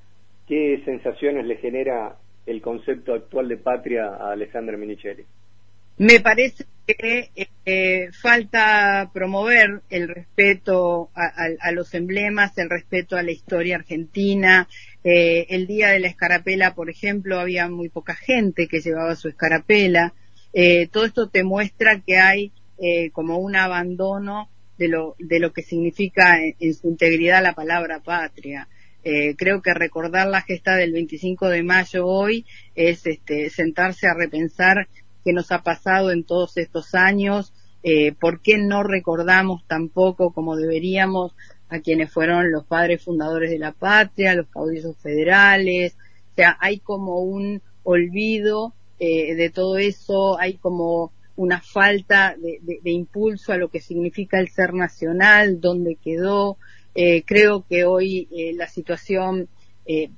¿qué 0.48 0.82
sensaciones 0.86 1.46
le 1.46 1.58
genera 1.58 2.15
el 2.46 2.62
concepto 2.62 3.13
actual 3.13 3.50
de 3.50 3.58
patria 3.58 4.06
a 4.08 4.32
Alessandra 4.32 4.77
Minichelli? 4.77 5.25
Me 5.98 6.20
parece 6.20 6.65
que 6.86 7.30
eh, 7.65 8.10
falta 8.12 9.10
promover 9.13 9.82
el 9.89 10.08
respeto 10.08 11.10
a, 11.15 11.72
los 11.72 11.94
emblemas, 11.94 12.58
el 12.58 12.70
respeto 12.70 13.18
a 13.18 13.24
la 13.24 13.32
historia 13.32 13.75
argentina. 13.75 14.68
Eh, 15.04 15.48
el 15.50 15.68
día 15.68 15.89
de 15.89 16.00
la 16.00 16.08
escarapela, 16.08 16.75
por 16.75 16.89
ejemplo, 16.89 17.39
había 17.39 17.70
muy 17.70 17.89
poca 17.89 18.13
gente 18.13 18.68
que 18.68 18.82
llevaba 18.82 19.15
su 19.15 19.30
escarapela. 19.30 20.13
Eh, 20.58 20.88
todo 20.88 21.04
esto 21.04 21.28
te 21.28 21.44
muestra 21.44 22.00
que 22.00 22.18
hay 22.18 22.54
eh, 22.78 23.12
como 23.12 23.40
un 23.40 23.58
abandono 23.58 24.50
de 24.78 24.88
lo, 24.88 25.18
de 25.20 25.42
lo 25.42 25.52
que 25.52 25.64
significa 25.64 26.38
en, 26.42 26.74
su 26.74 26.88
integridad 26.88 27.44
la 27.44 27.54
palabra 27.54 28.00
patria. 28.00 28.70
Eh, 29.04 29.36
creo 29.36 29.62
que 29.62 29.74
recordar 29.74 30.28
la 30.30 30.42
gesta 30.42 30.78
del 30.78 30.94
25 30.94 31.50
de 31.50 31.62
mayo 31.62 32.08
hoy 32.08 32.46
es 32.74 33.06
este, 33.06 33.50
sentarse 33.50 34.08
a 34.08 34.14
repensar 34.14 34.88
qué 35.26 35.34
nos 35.34 35.52
ha 35.52 35.62
pasado 35.62 36.12
en 36.12 36.24
todos 36.24 36.56
estos 36.56 36.96
años, 36.96 37.54
por 38.20 38.42
qué 38.42 38.58
no 38.58 38.82
recordamos 38.82 39.64
tampoco 39.68 40.34
como 40.34 40.56
deberíamos 40.56 41.36
a 41.70 41.82
quienes 41.82 42.12
fueron 42.12 42.52
los 42.52 42.66
padres 42.66 43.04
fundadores 43.04 43.52
de 43.52 43.60
la 43.60 43.74
patria, 43.74 44.34
los 44.34 44.48
caudillos 44.48 44.98
federales, 44.98 45.96
o 46.32 46.36
sea, 46.36 46.58
hay 46.60 46.80
como 46.80 47.20
un 47.20 47.62
olvido 47.84 48.74
eh, 49.00 49.36
de 49.36 49.50
todo 49.50 49.78
eso, 49.78 50.40
hay 50.40 50.56
como 50.56 51.12
una 51.36 51.60
falta 51.60 52.36
de, 52.38 52.92
impulso 52.92 53.52
a 53.52 53.58
lo 53.58 53.70
que 53.70 53.82
significa 53.82 54.40
el 54.40 54.50
ser 54.50 54.74
nacional, 54.74 55.60
dónde 55.60 55.98
quedó. 56.02 56.58
Eh, 56.94 57.24
creo 57.25 57.66
que 57.68 57.84
hoy 57.84 58.30
eh, 58.32 58.54
la 58.54 58.68
situación 58.68 59.50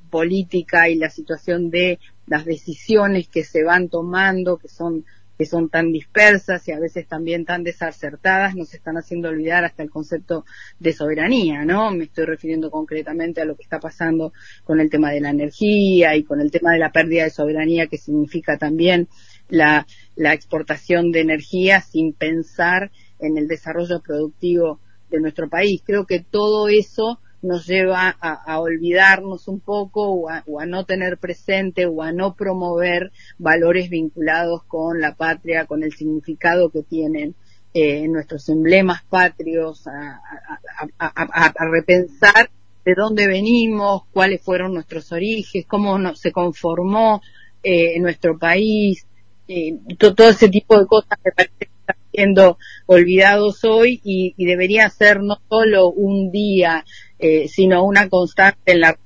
política 0.10 0.88
y 0.88 0.96
la 0.96 1.10
situación 1.10 1.70
de 1.70 2.00
las 2.26 2.46
decisiones 2.46 3.28
que 3.28 3.44
se 3.44 3.66
van 3.66 3.90
tomando, 3.90 4.56
que 4.56 4.70
son 4.70 5.04
que 5.38 5.46
son 5.46 5.70
tan 5.70 5.92
dispersas 5.92 6.68
y 6.68 6.72
a 6.72 6.80
veces 6.80 7.08
también 7.08 7.46
tan 7.46 7.64
desacertadas, 7.64 8.56
nos 8.56 8.74
están 8.74 8.98
haciendo 8.98 9.30
olvidar 9.30 9.64
hasta 9.64 9.84
el 9.84 9.90
concepto 9.90 10.46
de 10.80 10.94
soberanía, 10.94 11.64
¿no? 11.64 11.92
Me 11.92 12.06
estoy 12.06 12.26
refiriendo 12.26 12.72
concretamente 12.72 13.42
a 13.42 13.46
lo 13.46 13.56
que 13.56 13.64
está 13.64 13.80
pasando 13.80 14.34
con 14.64 14.80
el 14.80 14.90
tema 14.90 15.12
de 15.12 15.22
la 15.22 15.30
energía 15.30 16.16
y 16.16 16.24
con 16.24 16.42
el 16.42 16.52
tema 16.52 16.72
de 16.72 16.80
la 16.80 16.92
pérdida 16.92 17.24
de 17.24 17.30
soberanía 17.30 17.88
que 17.88 17.98
significa 17.98 18.58
también 18.58 19.08
la, 19.50 19.86
la 20.16 20.34
exportación 20.34 21.12
de 21.12 21.22
energía 21.22 21.82
sin 21.82 22.14
pensar 22.14 22.92
en 23.20 23.38
el 23.38 23.48
desarrollo 23.48 24.02
productivo 24.02 24.80
de 25.10 25.20
nuestro 25.20 25.50
país. 25.50 25.82
Creo 25.86 26.06
que 26.06 26.20
todo 26.20 26.68
eso 26.68 27.20
nos 27.48 27.66
lleva 27.66 28.16
a, 28.20 28.60
olvidarnos 28.60 29.48
un 29.48 29.60
poco 29.60 30.12
o 30.12 30.30
a, 30.30 30.66
no 30.66 30.86
tener 30.86 31.18
presente 31.18 31.86
o 31.86 32.04
a 32.04 32.12
no 32.12 32.36
promover 32.36 33.12
valores 33.38 33.90
vinculados 33.90 34.64
con 34.64 35.00
la 35.00 35.16
patria, 35.16 35.66
con 35.66 35.84
el 35.84 35.94
significado 35.94 36.70
que 36.70 36.84
tienen 36.84 37.36
eh, 37.74 38.08
nuestros 38.08 38.50
emblemas 38.50 39.04
patrios, 39.10 39.88
a, 39.88 40.22
repensar 41.72 42.50
de 42.86 42.94
dónde 42.96 43.28
venimos, 43.28 44.04
cuáles 44.14 44.42
fueron 44.42 44.74
nuestros 44.74 45.12
orígenes, 45.12 45.68
cómo 45.68 46.16
se 46.16 46.32
conformó 46.32 47.22
eh, 47.64 48.00
nuestro 48.00 48.38
país, 48.38 49.06
eh, 49.48 49.78
todo 49.98 50.30
ese 50.30 50.50
tipo 50.50 50.80
de 50.80 50.86
cosas 50.86 51.18
que 51.24 51.32
parece 51.32 51.54
que 51.60 51.66
están 51.66 51.98
siendo 52.12 52.58
olvidados 52.86 53.64
hoy 53.64 54.02
y, 54.04 54.34
y 54.38 54.46
debería 54.46 54.90
ser 54.90 55.22
no 55.22 55.40
solo 55.50 55.90
un 55.90 56.32
día 56.32 56.86
eh, 57.20 57.48
sino 57.48 57.84
una 57.84 58.10
constante 58.10 58.72
en 58.72 58.82
la 58.82 58.98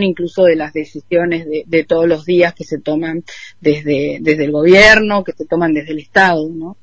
incluso 0.00 0.44
de 0.44 0.56
las 0.56 0.72
decisiones 0.72 1.46
de, 1.46 1.84
todos 1.84 2.08
los 2.08 2.24
días 2.24 2.54
que 2.54 2.64
se 2.64 2.80
toman 2.80 3.22
desde, 3.60 4.18
desde 4.22 4.44
el 4.44 4.50
gobierno, 4.50 5.24
que 5.24 5.32
se 5.32 5.44
toman 5.44 5.74
desde 5.74 5.92
el 5.92 5.98
Estado, 5.98 6.48
¿no? 6.48 6.76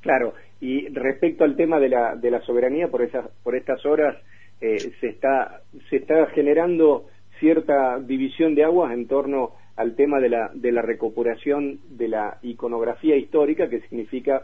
Claro, 0.00 0.34
y 0.60 0.88
respecto 0.90 1.42
al 1.42 1.56
tema 1.56 1.80
de 1.80 1.88
la, 1.88 2.14
de 2.14 2.30
la 2.30 2.40
soberanía, 2.42 2.88
por, 2.88 3.02
esas, 3.02 3.28
por 3.42 3.56
estas 3.56 3.84
horas 3.84 4.16
eh, 4.60 4.78
se, 5.00 5.08
está, 5.08 5.62
se 5.88 5.96
está 5.96 6.26
generando 6.26 7.06
cierta 7.40 7.98
división 7.98 8.54
de 8.54 8.64
aguas 8.64 8.92
en 8.92 9.08
torno 9.08 9.52
al 9.76 9.96
tema 9.96 10.20
de 10.20 10.28
la, 10.28 10.50
de 10.52 10.72
la 10.72 10.82
recuperación 10.82 11.80
de 11.88 12.08
la 12.08 12.38
iconografía 12.42 13.16
histórica, 13.16 13.68
que 13.70 13.80
significa 13.80 14.42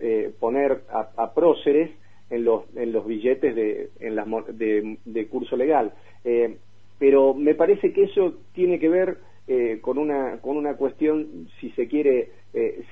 eh, 0.00 0.32
poner 0.38 0.82
a, 0.90 1.32
próceres 1.34 1.90
en 2.30 2.44
los, 2.44 2.64
en 2.76 2.92
los 2.92 3.06
billetes 3.06 3.54
de, 3.54 3.90
en 4.00 4.16
las, 4.16 4.26
de, 4.56 4.98
de 5.04 5.26
curso 5.26 5.56
legal. 5.56 5.92
Eh, 6.24 6.56
pero 6.98 7.34
me 7.34 7.54
parece 7.54 7.92
que 7.92 8.04
eso 8.04 8.34
tiene 8.54 8.78
que 8.78 8.88
ver 8.88 9.18
eh, 9.48 9.78
con, 9.80 9.98
una, 9.98 10.38
con 10.40 10.56
una 10.56 10.76
cuestión, 10.76 11.48
si 11.60 11.70
se 11.70 11.88
quiere, 11.88 12.30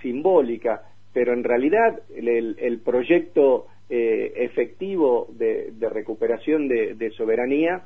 simbólica, 0.02 0.82
pero 1.14 1.32
en 1.32 1.42
realidad 1.42 2.02
el, 2.14 2.54
el 2.58 2.80
proyecto 2.80 3.66
efectivo 3.88 5.28
de, 5.38 5.72
de 5.72 5.88
recuperación 5.88 6.68
de, 6.68 6.94
de 6.94 7.10
soberanía 7.12 7.84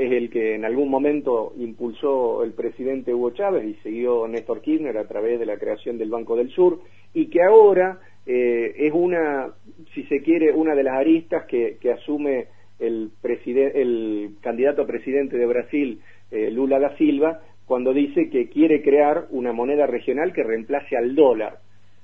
es 0.00 0.12
el 0.12 0.30
que 0.30 0.54
en 0.54 0.64
algún 0.64 0.88
momento 0.88 1.52
impulsó 1.58 2.42
el 2.42 2.52
presidente 2.52 3.12
Hugo 3.12 3.30
Chávez 3.30 3.66
y 3.66 3.74
siguió 3.82 4.26
Néstor 4.26 4.62
Kirchner 4.62 4.96
a 4.96 5.06
través 5.06 5.38
de 5.38 5.44
la 5.44 5.58
creación 5.58 5.98
del 5.98 6.08
Banco 6.08 6.36
del 6.36 6.50
Sur 6.50 6.80
y 7.12 7.26
que 7.26 7.42
ahora 7.42 8.00
eh, 8.32 8.86
es 8.86 8.92
una, 8.92 9.48
si 9.92 10.04
se 10.04 10.22
quiere, 10.22 10.52
una 10.52 10.76
de 10.76 10.84
las 10.84 10.94
aristas 10.94 11.46
que, 11.46 11.78
asume 11.92 12.46
el, 12.78 13.10
el 13.22 14.30
candidato 14.40 14.82
a 14.82 14.86
presidente 14.86 15.36
de 15.36 15.46
Brasil, 15.46 16.00
eh, 16.30 16.48
Lula 16.52 16.78
da 16.78 16.96
Silva, 16.96 17.40
cuando 17.66 17.92
dice 17.92 18.30
que 18.30 18.48
quiere 18.48 18.82
crear 18.82 19.26
una 19.30 19.52
moneda 19.52 19.86
regional 19.86 20.32
que 20.32 20.44
reemplace 20.44 20.96
al 20.96 21.16
dólar. 21.16 21.58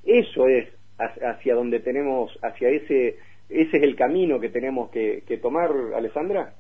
Eso 0.04 0.48
es 0.48 0.68
hacia 0.98 1.54
donde 1.54 1.78
tenemos, 1.78 2.36
hacia 2.42 2.70
ese, 2.70 3.18
ese 3.48 3.76
es 3.76 3.82
el 3.82 3.94
camino 3.94 4.40
que 4.40 4.48
tenemos 4.48 4.90
que 4.90 5.38
tomar, 5.40 5.70
Alessandra. 5.94 6.54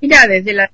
Mira, 0.00 0.26
desde 0.28 0.52
la 0.52 0.70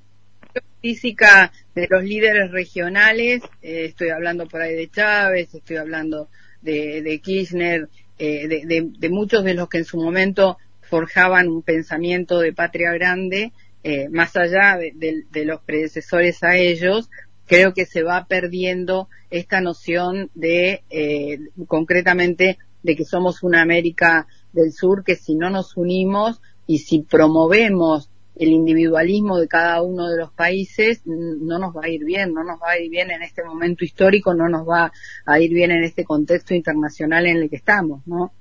física 0.80 1.52
de 1.74 1.86
los 1.88 2.02
líderes 2.02 2.50
regionales, 2.50 3.42
eh, 3.62 3.84
estoy 3.86 4.10
hablando 4.10 4.46
por 4.48 4.60
ahí 4.60 4.74
de 4.74 4.88
Chávez, 4.88 5.54
estoy 5.54 5.76
hablando 5.76 6.28
de, 6.62 7.20
Kirchner, 7.22 7.88
eh, 8.18 8.48
de, 8.48 9.08
muchos 9.10 9.44
de 9.44 9.54
los 9.54 9.68
que 9.68 9.78
en 9.78 9.84
su 9.84 9.98
momento 9.98 10.58
forjaban 10.80 11.48
un 11.48 11.62
pensamiento 11.62 12.38
de 12.38 12.52
patria 12.52 12.92
grande, 12.92 13.52
eh, 13.84 14.08
más 14.08 14.36
allá 14.36 14.78
de, 14.78 15.44
los 15.44 15.60
predecesores 15.62 16.42
a 16.42 16.56
ellos, 16.56 17.10
creo 17.46 17.74
que 17.74 17.86
se 17.86 18.02
va 18.02 18.26
perdiendo 18.26 19.08
esta 19.30 19.60
noción 19.60 20.30
de, 20.34 20.82
concretamente, 21.66 22.58
de 22.82 22.96
que 22.96 23.04
somos 23.04 23.42
una 23.42 23.62
América 23.62 24.26
del 24.52 24.72
Sur, 24.72 25.04
que 25.04 25.16
si 25.16 25.34
no 25.34 25.50
nos 25.50 25.76
unimos 25.76 26.40
y 26.66 26.78
si 26.78 27.00
promovemos 27.00 28.08
el 28.42 28.50
individualismo 28.50 29.38
de 29.38 29.48
cada 29.48 29.82
uno 29.82 30.08
de 30.08 30.18
los 30.18 30.32
países 30.32 31.02
no 31.04 31.58
nos 31.58 31.74
va 31.76 31.82
a 31.84 31.88
ir 31.88 32.04
bien, 32.04 32.34
no 32.34 32.44
nos 32.44 32.60
va 32.60 32.72
a 32.72 32.78
ir 32.78 32.90
bien 32.90 33.10
en 33.10 33.22
este 33.22 33.44
momento 33.44 33.84
histórico, 33.84 34.34
no 34.34 34.48
nos 34.48 34.68
va 34.68 34.92
a 35.24 35.40
ir 35.40 35.52
bien 35.52 35.70
en 35.70 35.84
este 35.84 36.04
contexto 36.04 36.54
internacional 36.54 37.26
en 37.26 37.38
el 37.38 37.50
que 37.50 37.56
estamos, 37.56 38.06
¿no? 38.06 38.32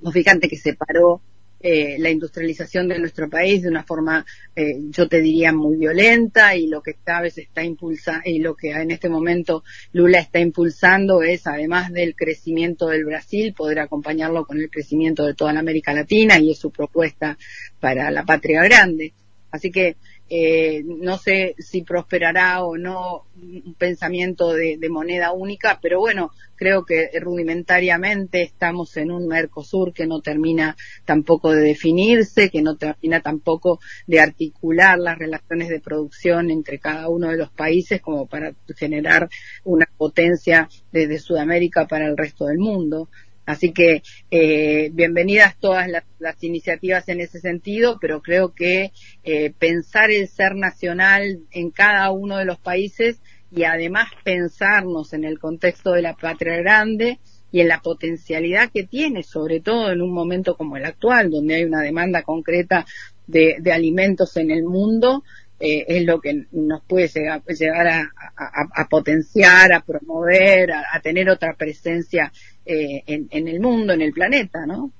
No 0.00 0.10
fíjate 0.10 0.48
que 0.48 0.56
se 0.56 0.74
paró 0.74 1.20
eh, 1.66 1.96
la 1.98 2.10
industrialización 2.10 2.88
de 2.88 2.98
nuestro 2.98 3.30
país 3.30 3.62
de 3.62 3.70
una 3.70 3.84
forma, 3.84 4.26
eh, 4.54 4.76
yo 4.90 5.08
te 5.08 5.22
diría, 5.22 5.50
muy 5.50 5.78
violenta 5.78 6.54
y 6.54 6.66
lo 6.66 6.82
que 6.82 6.94
vez 7.22 7.38
está 7.38 7.64
impulsando 7.64 8.20
y 8.26 8.38
lo 8.38 8.54
que 8.54 8.72
en 8.72 8.90
este 8.90 9.08
momento 9.08 9.64
Lula 9.94 10.18
está 10.18 10.40
impulsando 10.40 11.22
es, 11.22 11.46
además 11.46 11.90
del 11.90 12.14
crecimiento 12.14 12.88
del 12.88 13.06
Brasil, 13.06 13.54
poder 13.54 13.78
acompañarlo 13.78 14.44
con 14.44 14.58
el 14.58 14.68
crecimiento 14.68 15.24
de 15.24 15.32
toda 15.32 15.54
la 15.54 15.60
América 15.60 15.94
Latina 15.94 16.38
y 16.38 16.50
es 16.50 16.58
su 16.58 16.70
propuesta 16.70 17.38
para 17.80 18.10
la 18.10 18.24
patria 18.26 18.62
grande. 18.62 19.14
Así 19.54 19.70
que 19.70 19.96
eh, 20.28 20.82
no 20.84 21.16
sé 21.16 21.54
si 21.58 21.82
prosperará 21.82 22.64
o 22.64 22.76
no 22.76 23.26
un 23.36 23.74
pensamiento 23.78 24.52
de, 24.52 24.76
moneda 24.90 25.30
única, 25.30 25.78
pero 25.80 26.00
bueno, 26.00 26.32
creo 26.56 26.84
que 26.84 27.08
rudimentariamente 27.20 28.42
estamos 28.42 28.96
en 28.96 29.12
un 29.12 29.28
Mercosur 29.28 29.92
que 29.92 30.08
no 30.08 30.20
termina 30.22 30.76
tampoco 31.04 31.52
de 31.52 31.62
definirse, 31.62 32.50
que 32.50 32.62
no 32.62 32.76
termina 32.76 33.20
tampoco 33.20 33.78
de 34.08 34.18
articular 34.18 34.98
las 34.98 35.18
relaciones 35.18 35.68
de 35.68 35.78
producción 35.78 36.50
entre 36.50 36.80
cada 36.80 37.08
uno 37.08 37.28
de 37.28 37.36
los 37.36 37.50
países 37.52 38.00
como 38.00 38.26
para 38.26 38.52
generar 38.76 39.28
una 39.62 39.86
potencia 39.96 40.68
desde 40.90 41.20
Sudamérica 41.20 41.86
para 41.86 42.08
el 42.08 42.16
resto 42.16 42.46
del 42.46 42.58
mundo. 42.58 43.08
Así 43.46 43.72
que 43.72 44.02
eh, 44.30 44.90
bienvenidas 44.92 45.56
todas 45.58 45.88
las, 45.88 46.04
iniciativas 46.40 47.08
en 47.08 47.20
ese 47.20 47.40
sentido, 47.40 47.98
pero 48.00 48.22
creo 48.22 48.54
que 48.54 48.92
eh, 49.22 49.52
pensar 49.58 50.10
el 50.10 50.28
ser 50.28 50.54
nacional 50.56 51.40
en 51.50 51.70
cada 51.70 52.10
uno 52.10 52.38
de 52.38 52.46
los 52.46 52.58
países 52.58 53.20
y 53.50 53.64
además 53.64 54.08
pensarnos 54.24 55.12
en 55.12 55.24
el 55.24 55.38
contexto 55.38 55.92
de 55.92 56.02
la 56.02 56.14
patria 56.14 56.56
grande 56.56 57.18
y 57.52 57.60
en 57.60 57.68
la 57.68 57.80
potencialidad 57.80 58.70
que 58.72 58.84
tiene, 58.84 59.22
sobre 59.22 59.60
todo 59.60 59.92
en 59.92 60.02
un 60.02 60.12
momento 60.12 60.56
como 60.56 60.76
el 60.76 60.84
actual, 60.84 61.30
donde 61.30 61.54
hay 61.54 61.64
una 61.64 61.82
demanda 61.82 62.22
concreta 62.22 62.84
de, 63.26 63.60
alimentos 63.72 64.36
en 64.36 64.50
el 64.50 64.64
mundo, 64.64 65.22
eh, 65.60 65.84
es 65.86 66.04
lo 66.04 66.20
que 66.20 66.46
nos 66.50 66.82
puede 66.84 67.08
llegar, 67.08 67.86
a, 67.88 68.88
potenciar, 68.90 69.72
a 69.72 69.80
promover, 69.82 70.72
a, 70.72 71.00
tener 71.00 71.30
otra 71.30 71.54
presencia 71.54 72.32
eh, 72.66 73.02
en, 73.06 73.48
el 73.48 73.60
mundo, 73.60 73.92
en 73.92 74.02
el 74.02 74.12
planeta, 74.12 74.66
¿no? 74.66 74.90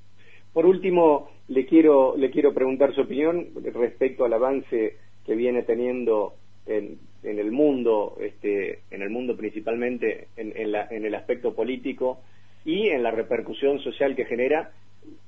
Por 0.53 0.67
último, 0.67 1.31
le 1.49 1.67
quiero, 1.67 2.17
le 2.17 2.31
quiero 2.31 2.55
preguntar 2.55 2.95
su 2.95 3.03
opinión 3.03 3.49
respecto 3.75 4.25
al 4.25 4.33
avance 4.33 4.97
que 5.25 5.35
viene 5.35 5.63
teniendo 5.63 6.35
en, 6.67 6.99
en 7.23 7.39
el 7.39 7.51
mundo, 7.51 8.17
este, 8.21 8.81
en 8.91 9.03
el 9.03 9.11
mundo 9.11 9.37
principalmente 9.37 10.29
en, 10.37 10.53
en, 10.57 11.05
el 11.05 11.15
aspecto 11.15 11.55
político 11.55 12.21
y 12.65 12.89
en 12.89 13.03
la 13.03 13.11
repercusión 13.11 13.81
social 13.81 14.15
que 14.15 14.27
genera 14.27 14.73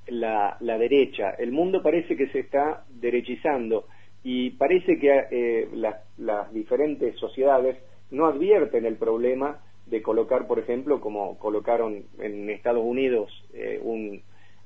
la, 0.09 0.57
la, 0.61 0.79
derecha. 0.79 1.31
El 1.31 1.53
mundo 1.53 1.83
parece 1.83 2.17
que 2.17 2.29
se 2.29 2.41
está 2.41 2.85
derechizando 2.89 3.87
y 4.23 4.51
parece 4.51 4.99
que 4.99 5.25
eh, 5.31 5.69
las 6.19 6.53
diferentes 6.53 7.17
sociedades 7.17 7.77
no 8.11 8.27
advierten 8.27 8.85
el 8.87 8.97
problema 8.97 9.61
de 9.87 10.03
colocar, 10.03 10.47
por 10.47 10.59
ejemplo, 10.59 11.01
como 11.01 11.39
colocaron 11.39 12.05
en 12.19 12.51
Estados 12.51 12.85
Unidos, 12.85 13.31
eh, 13.55 13.81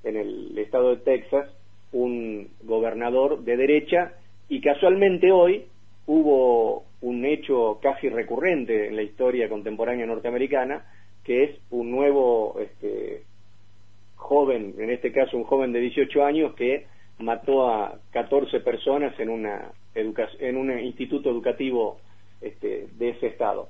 en 0.03 0.17
el 0.17 0.57
estado 0.59 0.91
de 0.91 1.03
Texas, 1.03 1.51
un 1.93 2.49
gobernador 2.63 3.43
de 3.45 3.57
derecha 3.57 4.15
y 4.49 4.61
casualmente 4.61 5.31
hoy 5.31 5.67
hubo 6.07 6.85
un 7.03 7.25
hecho 7.25 7.79
casi 7.83 8.09
recurrente 8.09 8.89
en 8.89 8.97
la 8.97 9.03
historia 9.03 9.49
contemporánea 9.49 10.07
norteamericana, 10.07 10.85
que 11.25 11.45
es 11.45 11.51
un 11.71 11.91
nuevo 11.91 12.59
este, 12.61 13.23
joven, 14.17 14.75
en 14.79 14.91
este 14.91 15.13
caso 15.13 15.37
un 15.37 15.45
joven 15.45 15.73
de 15.73 15.81
18 15.81 16.25
años, 16.25 16.55
que 16.55 16.87
mató 17.19 17.69
a 17.69 17.99
14 18.13 18.61
personas 18.61 19.19
en, 19.19 19.29
una 19.29 19.73
en 19.95 20.57
un 20.57 20.79
instituto 20.79 21.31
educativo 21.31 21.99
este, 22.41 22.89
de 22.97 23.11
ese 23.11 23.29
estado. 23.29 23.69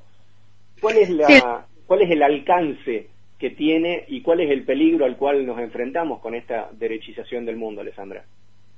¿Cuál 0.81 0.97
es, 0.97 1.11
la, 1.11 1.67
¿Cuál 1.87 2.03
es 2.03 2.11
el 2.11 2.23
alcance 2.23 3.09
que 3.39 3.51
tiene 3.51 4.05
y 4.09 4.23
cuál 4.23 4.41
es 4.41 4.51
el 4.51 4.65
peligro 4.65 5.05
al 5.05 5.17
cual 5.17 5.47
nos 5.47 5.59
enfrentamos 5.59 6.21
con 6.21 6.35
esta 6.35 6.71
derechización 6.73 7.45
del 7.45 7.57
mundo, 7.57 7.81
Alessandra? 7.81 8.25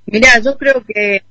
Mira, 0.05 0.39
yo 0.43 0.57
creo 0.57 0.83
que 0.83 1.23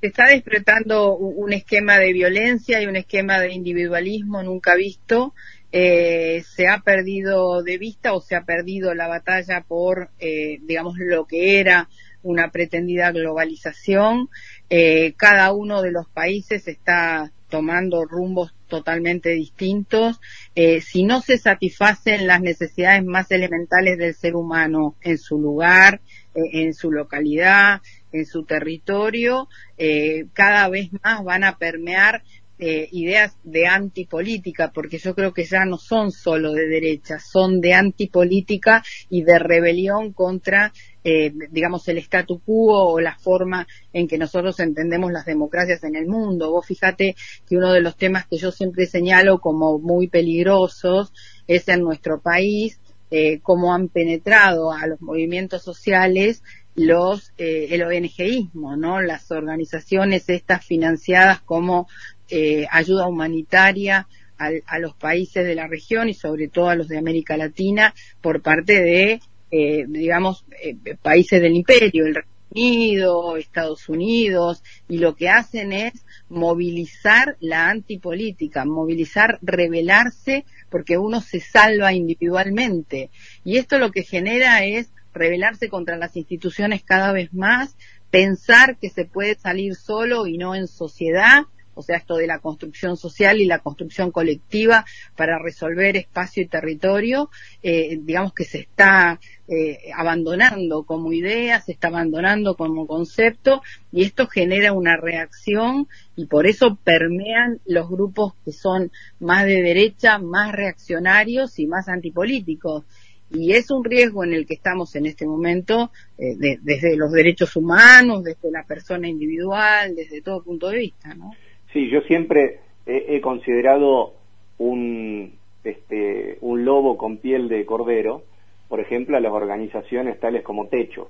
se 0.00 0.06
está 0.06 0.26
despertando 0.26 1.16
un 1.16 1.52
esquema 1.52 1.98
de 1.98 2.12
violencia 2.12 2.80
y 2.80 2.86
un 2.86 2.96
esquema 2.96 3.40
de 3.40 3.52
individualismo 3.52 4.42
nunca 4.42 4.74
visto. 4.74 5.34
Eh, 5.70 6.42
se 6.46 6.68
ha 6.68 6.78
perdido 6.78 7.62
de 7.62 7.78
vista 7.78 8.14
o 8.14 8.20
se 8.20 8.36
ha 8.36 8.44
perdido 8.44 8.94
la 8.94 9.08
batalla 9.08 9.64
por, 9.66 10.10
eh, 10.18 10.58
digamos, 10.62 10.96
lo 10.98 11.26
que 11.26 11.60
era 11.60 11.88
una 12.22 12.50
pretendida 12.50 13.10
globalización. 13.12 14.28
Eh, 14.70 15.14
cada 15.16 15.52
uno 15.52 15.82
de 15.82 15.90
los 15.90 16.08
países 16.08 16.68
está 16.68 17.32
tomando 17.48 18.04
rumbos 18.04 18.54
totalmente 18.68 19.30
distintos, 19.30 20.20
eh, 20.54 20.80
si 20.80 21.04
no 21.04 21.20
se 21.20 21.38
satisfacen 21.38 22.26
las 22.26 22.40
necesidades 22.40 23.04
más 23.04 23.30
elementales 23.30 23.98
del 23.98 24.14
ser 24.14 24.36
humano 24.36 24.96
en 25.00 25.18
su 25.18 25.38
lugar, 25.38 26.00
eh, 26.34 26.64
en 26.64 26.74
su 26.74 26.92
localidad, 26.92 27.80
en 28.12 28.26
su 28.26 28.44
territorio, 28.44 29.48
eh, 29.76 30.26
cada 30.34 30.68
vez 30.68 30.90
más 31.02 31.24
van 31.24 31.44
a 31.44 31.56
permear 31.56 32.22
ideas 32.58 33.36
de 33.44 33.66
antipolítica, 33.66 34.72
porque 34.72 34.98
yo 34.98 35.14
creo 35.14 35.32
que 35.32 35.44
ya 35.44 35.64
no 35.64 35.78
son 35.78 36.10
solo 36.10 36.52
de 36.52 36.66
derecha, 36.66 37.20
son 37.20 37.60
de 37.60 37.74
antipolítica 37.74 38.82
y 39.08 39.22
de 39.22 39.38
rebelión 39.38 40.12
contra 40.12 40.72
eh, 41.10 41.32
digamos, 41.50 41.88
el 41.88 41.96
statu 41.98 42.40
quo 42.40 42.92
o 42.92 43.00
la 43.00 43.16
forma 43.16 43.66
en 43.94 44.06
que 44.06 44.18
nosotros 44.18 44.60
entendemos 44.60 45.10
las 45.10 45.24
democracias 45.24 45.82
en 45.84 45.96
el 45.96 46.06
mundo. 46.06 46.50
Vos 46.50 46.66
fíjate 46.66 47.16
que 47.48 47.56
uno 47.56 47.72
de 47.72 47.80
los 47.80 47.96
temas 47.96 48.26
que 48.26 48.36
yo 48.36 48.52
siempre 48.52 48.84
señalo 48.84 49.38
como 49.38 49.78
muy 49.78 50.08
peligrosos 50.08 51.14
es 51.46 51.66
en 51.68 51.80
nuestro 51.80 52.20
país 52.20 52.78
eh, 53.10 53.40
cómo 53.40 53.72
han 53.72 53.88
penetrado 53.88 54.70
a 54.70 54.86
los 54.86 55.00
movimientos 55.00 55.62
sociales 55.62 56.42
los 56.74 57.32
eh, 57.38 57.68
el 57.70 57.84
ONGismo, 57.84 58.76
¿no? 58.76 59.00
Las 59.00 59.30
organizaciones 59.30 60.28
estas 60.28 60.64
financiadas 60.64 61.40
como 61.40 61.88
eh, 62.30 62.66
ayuda 62.70 63.06
humanitaria 63.06 64.06
a, 64.38 64.50
a, 64.66 64.78
los 64.78 64.94
países 64.94 65.46
de 65.46 65.54
la 65.54 65.66
región 65.66 66.08
y 66.08 66.14
sobre 66.14 66.48
todo 66.48 66.68
a 66.68 66.76
los 66.76 66.88
de 66.88 66.98
América 66.98 67.36
Latina 67.36 67.94
por 68.20 68.40
parte 68.40 68.80
de 68.82 69.20
eh, 69.50 69.86
digamos, 69.88 70.44
eh, 70.62 70.76
países 71.00 71.40
del 71.40 71.54
imperio, 71.54 72.04
el 72.04 72.16
Reino 72.16 72.28
Unido, 72.50 73.36
Estados 73.38 73.88
Unidos, 73.88 74.62
y 74.88 74.98
lo 74.98 75.16
que 75.16 75.30
hacen 75.30 75.72
es 75.72 76.04
movilizar 76.28 77.36
la 77.40 77.70
antipolítica, 77.70 78.66
movilizar, 78.66 79.38
rebelarse, 79.40 80.44
porque 80.68 80.98
uno 80.98 81.22
se 81.22 81.40
salva 81.40 81.94
individualmente. 81.94 83.10
Y 83.42 83.56
esto 83.56 83.78
lo 83.78 83.90
que 83.90 84.02
genera 84.02 84.64
es 84.64 84.90
rebelarse 85.14 85.70
contra 85.70 85.96
las 85.96 86.14
instituciones 86.16 86.82
cada 86.82 87.12
vez 87.12 87.32
más, 87.32 87.74
pensar 88.10 88.76
que 88.78 88.90
se 88.90 89.06
puede 89.06 89.34
salir 89.34 89.76
solo 89.76 90.26
y 90.26 90.36
no 90.36 90.54
en 90.54 90.68
sociedad, 90.68 91.44
o 91.78 91.82
sea, 91.82 91.96
esto 91.96 92.16
de 92.16 92.26
la 92.26 92.40
construcción 92.40 92.96
social 92.96 93.40
y 93.40 93.44
la 93.44 93.60
construcción 93.60 94.10
colectiva 94.10 94.84
para 95.16 95.38
resolver 95.38 95.96
espacio 95.96 96.42
y 96.42 96.48
territorio, 96.48 97.30
eh, 97.62 97.96
digamos 98.02 98.34
que 98.34 98.42
se 98.42 98.58
está 98.58 99.20
eh, 99.46 99.78
abandonando 99.94 100.82
como 100.82 101.12
idea, 101.12 101.60
se 101.60 101.70
está 101.70 101.86
abandonando 101.86 102.56
como 102.56 102.88
concepto 102.88 103.62
y 103.92 104.02
esto 104.02 104.26
genera 104.26 104.72
una 104.72 104.96
reacción 104.96 105.86
y 106.16 106.26
por 106.26 106.48
eso 106.48 106.76
permean 106.82 107.60
los 107.64 107.88
grupos 107.88 108.34
que 108.44 108.50
son 108.50 108.90
más 109.20 109.46
de 109.46 109.62
derecha, 109.62 110.18
más 110.18 110.50
reaccionarios 110.50 111.60
y 111.60 111.68
más 111.68 111.88
antipolíticos 111.88 112.84
y 113.30 113.52
es 113.52 113.70
un 113.70 113.84
riesgo 113.84 114.24
en 114.24 114.32
el 114.32 114.46
que 114.46 114.54
estamos 114.54 114.94
en 114.96 115.06
este 115.06 115.26
momento 115.26 115.90
eh, 116.16 116.34
desde 116.38 116.96
los 116.96 117.12
derechos 117.12 117.56
humanos, 117.56 118.24
desde 118.24 118.50
la 118.50 118.64
persona 118.64 119.08
individual, 119.08 119.94
desde 119.94 120.22
todo 120.22 120.42
punto 120.42 120.68
de 120.68 120.78
vista, 120.78 121.14
¿no? 121.14 121.32
Sí, 121.72 121.88
yo 121.90 122.00
siempre 122.02 122.60
he, 122.86 123.20
considerado 123.20 124.14
un, 124.58 125.34
este, 125.64 126.38
un 126.40 126.64
lobo 126.64 126.96
con 126.96 127.18
piel 127.18 127.48
de 127.48 127.66
cordero, 127.66 128.22
por 128.68 128.80
ejemplo, 128.80 129.16
a 129.16 129.20
las 129.20 129.32
organizaciones 129.32 130.18
tales 130.20 130.42
como 130.42 130.68
Techo. 130.68 131.08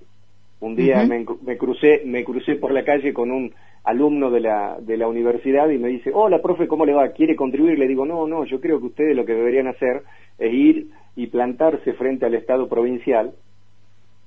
Un 0.61 0.75
día 0.75 1.05
me, 1.05 1.25
crucé, 1.57 2.03
me 2.05 2.25
crucé 2.25 2.57
por 2.57 2.73
la 2.73 2.85
calle 2.85 3.12
con 3.12 3.31
un 3.31 3.55
alumno 3.85 4.31
de 4.31 4.40
la, 4.40 4.79
de 4.81 4.97
la 4.97 5.07
universidad 5.07 5.68
y 5.71 5.79
me 5.79 5.88
dice, 5.88 6.11
hola, 6.12 6.42
profe, 6.42 6.66
¿cómo 6.66 6.85
le 6.85 6.92
va? 6.92 7.09
¿Quiere 7.11 7.37
contribuir? 7.37 7.79
Le 7.79 7.87
digo, 7.87 8.05
no, 8.05 8.27
no, 8.27 8.44
yo 8.44 8.61
creo 8.61 8.81
que 8.81 8.87
ustedes 8.87 9.16
lo 9.16 9.25
que 9.25 9.35
deberían 9.35 9.68
hacer 9.68 10.03
es 10.38 10.53
ir 10.53 10.88
y 11.14 11.29
plantarse 11.29 11.92
frente 11.92 12.27
al 12.27 12.35
Estado 12.35 12.68
provincial 12.68 13.35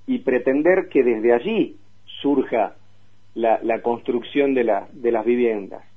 y 0.08 0.20
pretender 0.20 0.88
que 0.90 1.04
desde 1.04 1.34
allí 1.34 1.76
surja 2.22 2.76
la, 3.36 3.60
la 3.62 3.82
construcción 3.82 4.54
de, 4.54 4.64
la, 4.64 4.88
de 4.94 5.12
las 5.12 5.26
viviendas. 5.26 5.91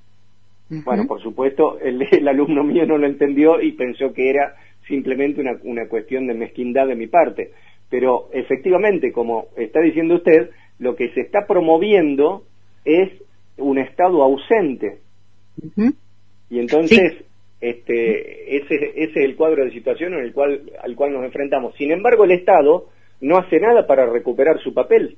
Bueno, 0.68 1.06
por 1.06 1.22
supuesto, 1.22 1.78
el, 1.82 2.28
alumno 2.28 2.64
mío 2.64 2.86
no 2.86 2.98
lo 2.98 3.06
entendió 3.06 3.60
y 3.60 3.72
pensó 3.72 4.12
que 4.12 4.30
era 4.30 4.54
simplemente 4.88 5.40
una, 5.40 5.58
una 5.62 5.88
cuestión 5.88 6.26
de 6.26 6.34
mezquindad 6.34 6.86
de 6.86 6.96
mi 6.96 7.06
parte. 7.06 7.52
Pero 7.90 8.28
efectivamente, 8.32 9.12
como 9.12 9.48
está 9.56 9.80
diciendo 9.80 10.16
usted, 10.16 10.50
lo 10.78 10.96
que 10.96 11.10
se 11.10 11.20
está 11.20 11.46
promoviendo 11.46 12.44
es 12.84 13.10
un 13.56 13.78
Estado 13.78 14.22
ausente. 14.22 14.98
Y 16.50 16.58
entonces, 16.58 17.24
este, 17.60 18.56
ese, 18.56 18.74
ese 18.74 19.04
es 19.04 19.16
el 19.16 19.36
cuadro 19.36 19.64
de 19.64 19.70
situación 19.70 20.14
en 20.14 20.20
el 20.20 20.32
cual, 20.32 20.62
al 20.82 20.96
cual 20.96 21.12
nos 21.12 21.24
enfrentamos. 21.24 21.74
Sin 21.76 21.92
embargo, 21.92 22.24
el 22.24 22.32
Estado 22.32 22.88
no 23.20 23.38
hace 23.38 23.60
nada 23.60 23.86
para 23.86 24.06
recuperar 24.06 24.58
su 24.60 24.74
papel. 24.74 25.16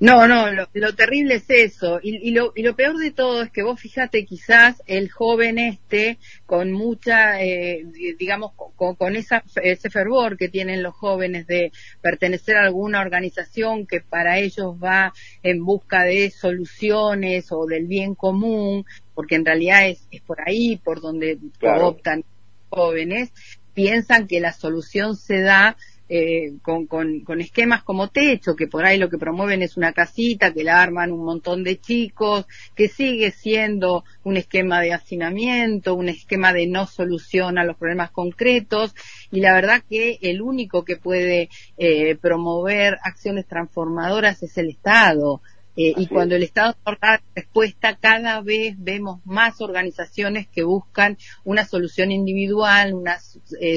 No, 0.00 0.26
no, 0.26 0.50
lo, 0.50 0.94
terrible 0.94 1.36
es 1.36 1.48
eso. 1.48 2.00
Y, 2.02 2.32
lo, 2.32 2.52
y, 2.56 2.62
lo, 2.62 2.74
peor 2.74 2.98
de 2.98 3.12
todo 3.12 3.42
es 3.42 3.50
que 3.50 3.62
vos 3.62 3.80
fíjate 3.80 4.26
quizás 4.26 4.82
el 4.86 5.08
joven 5.08 5.58
este 5.58 6.18
con 6.46 6.72
mucha, 6.72 7.40
eh, 7.40 7.86
digamos, 8.18 8.52
con, 8.74 9.14
esa, 9.14 9.44
ese 9.62 9.90
fervor 9.90 10.36
que 10.36 10.48
tienen 10.48 10.82
los 10.82 10.94
jóvenes 10.94 11.46
de 11.46 11.70
pertenecer 12.02 12.56
a 12.56 12.64
alguna 12.64 13.00
organización 13.00 13.86
que 13.86 14.00
para 14.00 14.38
ellos 14.40 14.74
va 14.82 15.12
en 15.44 15.64
busca 15.64 16.02
de 16.02 16.30
soluciones 16.30 17.52
o 17.52 17.64
del 17.64 17.86
bien 17.86 18.16
común, 18.16 18.84
porque 19.14 19.36
en 19.36 19.46
realidad 19.46 19.86
es, 19.88 20.08
es 20.10 20.22
por 20.22 20.38
ahí 20.46 20.76
por 20.76 21.00
donde 21.00 21.38
optan 21.62 22.24
jóvenes, 22.68 23.32
piensan 23.74 24.26
que 24.26 24.40
la 24.40 24.52
solución 24.52 25.16
se 25.16 25.40
da 25.40 25.76
eh, 26.16 26.58
con, 26.62 26.86
con, 26.86 27.40
esquemas 27.40 27.82
como 27.82 28.06
techo, 28.06 28.54
que 28.54 28.68
por 28.68 28.84
ahí 28.84 28.98
lo 28.98 29.10
que 29.10 29.18
promueven 29.18 29.62
es 29.62 29.76
una 29.76 29.92
casita, 29.92 30.54
que 30.54 30.62
la 30.62 30.80
arman 30.80 31.10
un 31.10 31.24
montón 31.24 31.64
de 31.64 31.80
chicos, 31.80 32.46
que 32.76 32.86
sigue 32.86 33.32
siendo 33.32 34.04
un 34.22 34.36
esquema 34.36 34.80
de 34.80 34.92
hacinamiento, 34.92 35.96
un 35.96 36.08
esquema 36.08 36.52
de 36.52 36.68
no 36.68 36.86
solución 36.86 37.58
a 37.58 37.64
los 37.64 37.76
problemas 37.76 38.12
concretos, 38.12 38.94
y 39.32 39.40
la 39.40 39.54
verdad 39.54 39.82
que 39.90 40.20
el 40.22 40.40
único 40.40 40.84
que 40.84 40.96
puede 40.96 41.48
eh, 41.78 42.14
promover 42.14 42.96
acciones 43.02 43.48
transformadoras 43.48 44.40
es 44.44 44.56
el 44.56 44.68
Estado. 44.68 45.42
Eh, 45.76 45.94
y 45.96 46.06
cuando 46.06 46.36
el 46.36 46.44
Estado 46.44 46.76
no 46.86 46.96
da 47.02 47.20
respuesta, 47.34 47.96
cada 47.96 48.40
vez 48.40 48.76
vemos 48.78 49.20
más 49.24 49.60
organizaciones 49.60 50.46
que 50.46 50.62
buscan 50.62 51.18
una 51.42 51.64
solución 51.64 52.12
individual, 52.12 52.94
una 52.94 53.18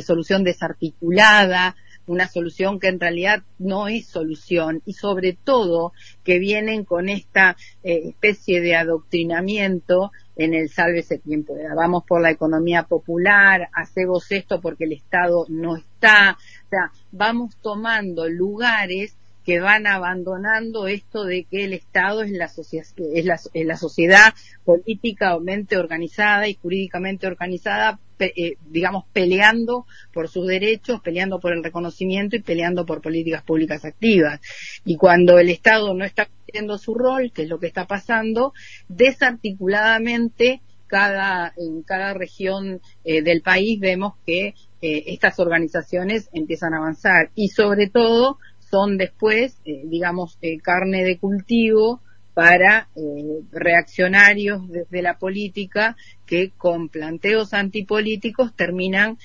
solución 0.06 0.44
desarticulada, 0.44 1.76
una 2.08 2.28
solución 2.28 2.80
que 2.80 2.88
en 2.88 3.00
realidad 3.00 3.44
no 3.60 3.88
es 3.88 4.08
solución 4.08 4.82
y 4.86 4.94
sobre 4.94 5.34
todo 5.34 5.94
que 6.24 6.40
vienen 6.40 6.84
con 6.84 7.10
esta 7.10 7.56
eh, 7.84 8.10
especie 8.10 8.62
de 8.62 8.76
adoctrinamiento 8.76 10.12
en 10.36 10.54
el 10.54 10.70
sálvese 10.70 11.20
quien 11.20 11.44
pueda. 11.44 11.76
Vamos 11.76 12.04
por 12.08 12.22
la 12.22 12.32
economía 12.32 12.84
popular, 12.84 13.70
hacemos 13.74 14.32
esto 14.32 14.62
porque 14.62 14.86
el 14.86 14.94
Estado 14.94 15.46
no 15.50 15.76
está. 15.76 16.38
O 16.66 16.70
sea, 16.70 16.92
vamos 17.12 17.56
tomando 17.62 18.28
lugares 18.30 19.16
que 19.48 19.62
van 19.62 19.88
abandonando 19.88 20.88
esto 20.88 21.24
de 21.24 21.46
que 21.46 21.64
el 21.64 21.72
Estado 21.72 22.22
es 22.22 22.32
la, 22.32 22.48
es 22.48 23.26
la, 23.26 23.40
es 23.54 23.66
la 23.66 23.78
sociedad 23.78 24.34
políticamente 24.66 25.78
organizada 25.78 26.50
y 26.50 26.56
jurídicamente 26.56 27.28
organizada, 27.28 27.98
eh, 28.20 28.58
digamos, 28.70 29.06
peleando 29.14 29.86
por 30.12 30.28
sus 30.28 30.48
derechos, 30.48 31.00
peleando 31.00 31.40
por 31.40 31.54
el 31.54 31.64
reconocimiento 31.64 32.36
y 32.36 32.42
peleando 32.42 32.86
por 32.86 33.02
políticas 33.02 33.42
públicas 33.42 33.86
activas. 33.86 34.42
Y 34.84 34.98
cuando 34.98 35.40
el 35.40 35.48
Estado 35.48 35.94
no 35.94 36.04
está 36.04 36.26
cumpliendo 36.26 36.78
su 36.78 36.94
rol, 36.94 37.32
que 37.32 37.44
es 37.44 37.48
lo 37.48 37.58
que 37.58 37.68
está 37.68 37.88
pasando, 37.88 38.52
desarticuladamente 38.90 40.62
cada, 40.88 41.54
en 41.56 41.84
cada 41.84 42.14
región 42.14 42.82
eh, 43.06 43.22
del 43.22 43.42
país 43.42 43.80
vemos 43.80 44.16
que 44.26 44.56
eh, 44.82 45.04
estas 45.08 45.40
organizaciones 45.40 46.30
empiezan 46.34 46.74
a 46.74 46.78
avanzar 46.80 47.32
y 47.34 47.48
sobre 47.48 47.88
todo 47.88 48.40
son 48.70 48.98
después, 48.98 49.60
eh, 49.66 49.82
digamos, 49.86 50.38
eh, 50.42 50.58
carne 50.60 51.04
de 51.04 51.18
cultivo 51.18 52.02
para 52.34 52.88
eh, 52.96 53.42
reaccionarios 53.52 54.68
desde 54.70 55.02
la 55.02 55.18
política 55.18 55.96
que 56.28 56.52
con 56.56 56.90
planteos 56.90 57.54
antipolíticos 57.54 58.56
terminan 58.56 59.18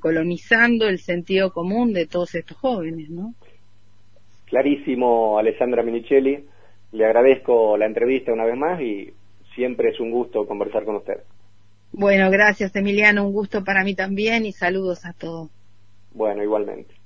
colonizando 0.00 0.86
el 0.86 0.98
sentido 0.98 1.52
común 1.52 1.92
de 1.92 2.06
todos 2.06 2.34
estos 2.34 2.56
jóvenes, 2.58 3.10
¿no? 3.10 3.34
Clarísimo, 4.44 5.38
Alessandra 5.38 5.82
Minichelli. 5.82 6.44
Le 6.92 7.04
agradezco 7.04 7.76
la 7.76 7.86
entrevista 7.86 8.32
una 8.32 8.44
vez 8.44 8.56
más 8.56 8.80
y 8.80 9.12
siempre 9.54 9.90
es 9.90 9.98
un 9.98 10.10
gusto 10.10 10.46
conversar 10.46 10.84
con 10.84 10.96
usted. 10.96 11.22
Bueno, 11.92 12.30
gracias 12.30 12.74
Emiliano, 12.76 13.26
un 13.26 13.32
gusto 13.32 13.64
para 13.64 13.82
mí 13.82 13.94
también 13.94 14.46
y 14.46 14.52
saludos 14.52 15.04
a 15.04 15.12
todos. 15.12 15.50
Bueno, 16.12 16.42
igualmente. 16.42 16.99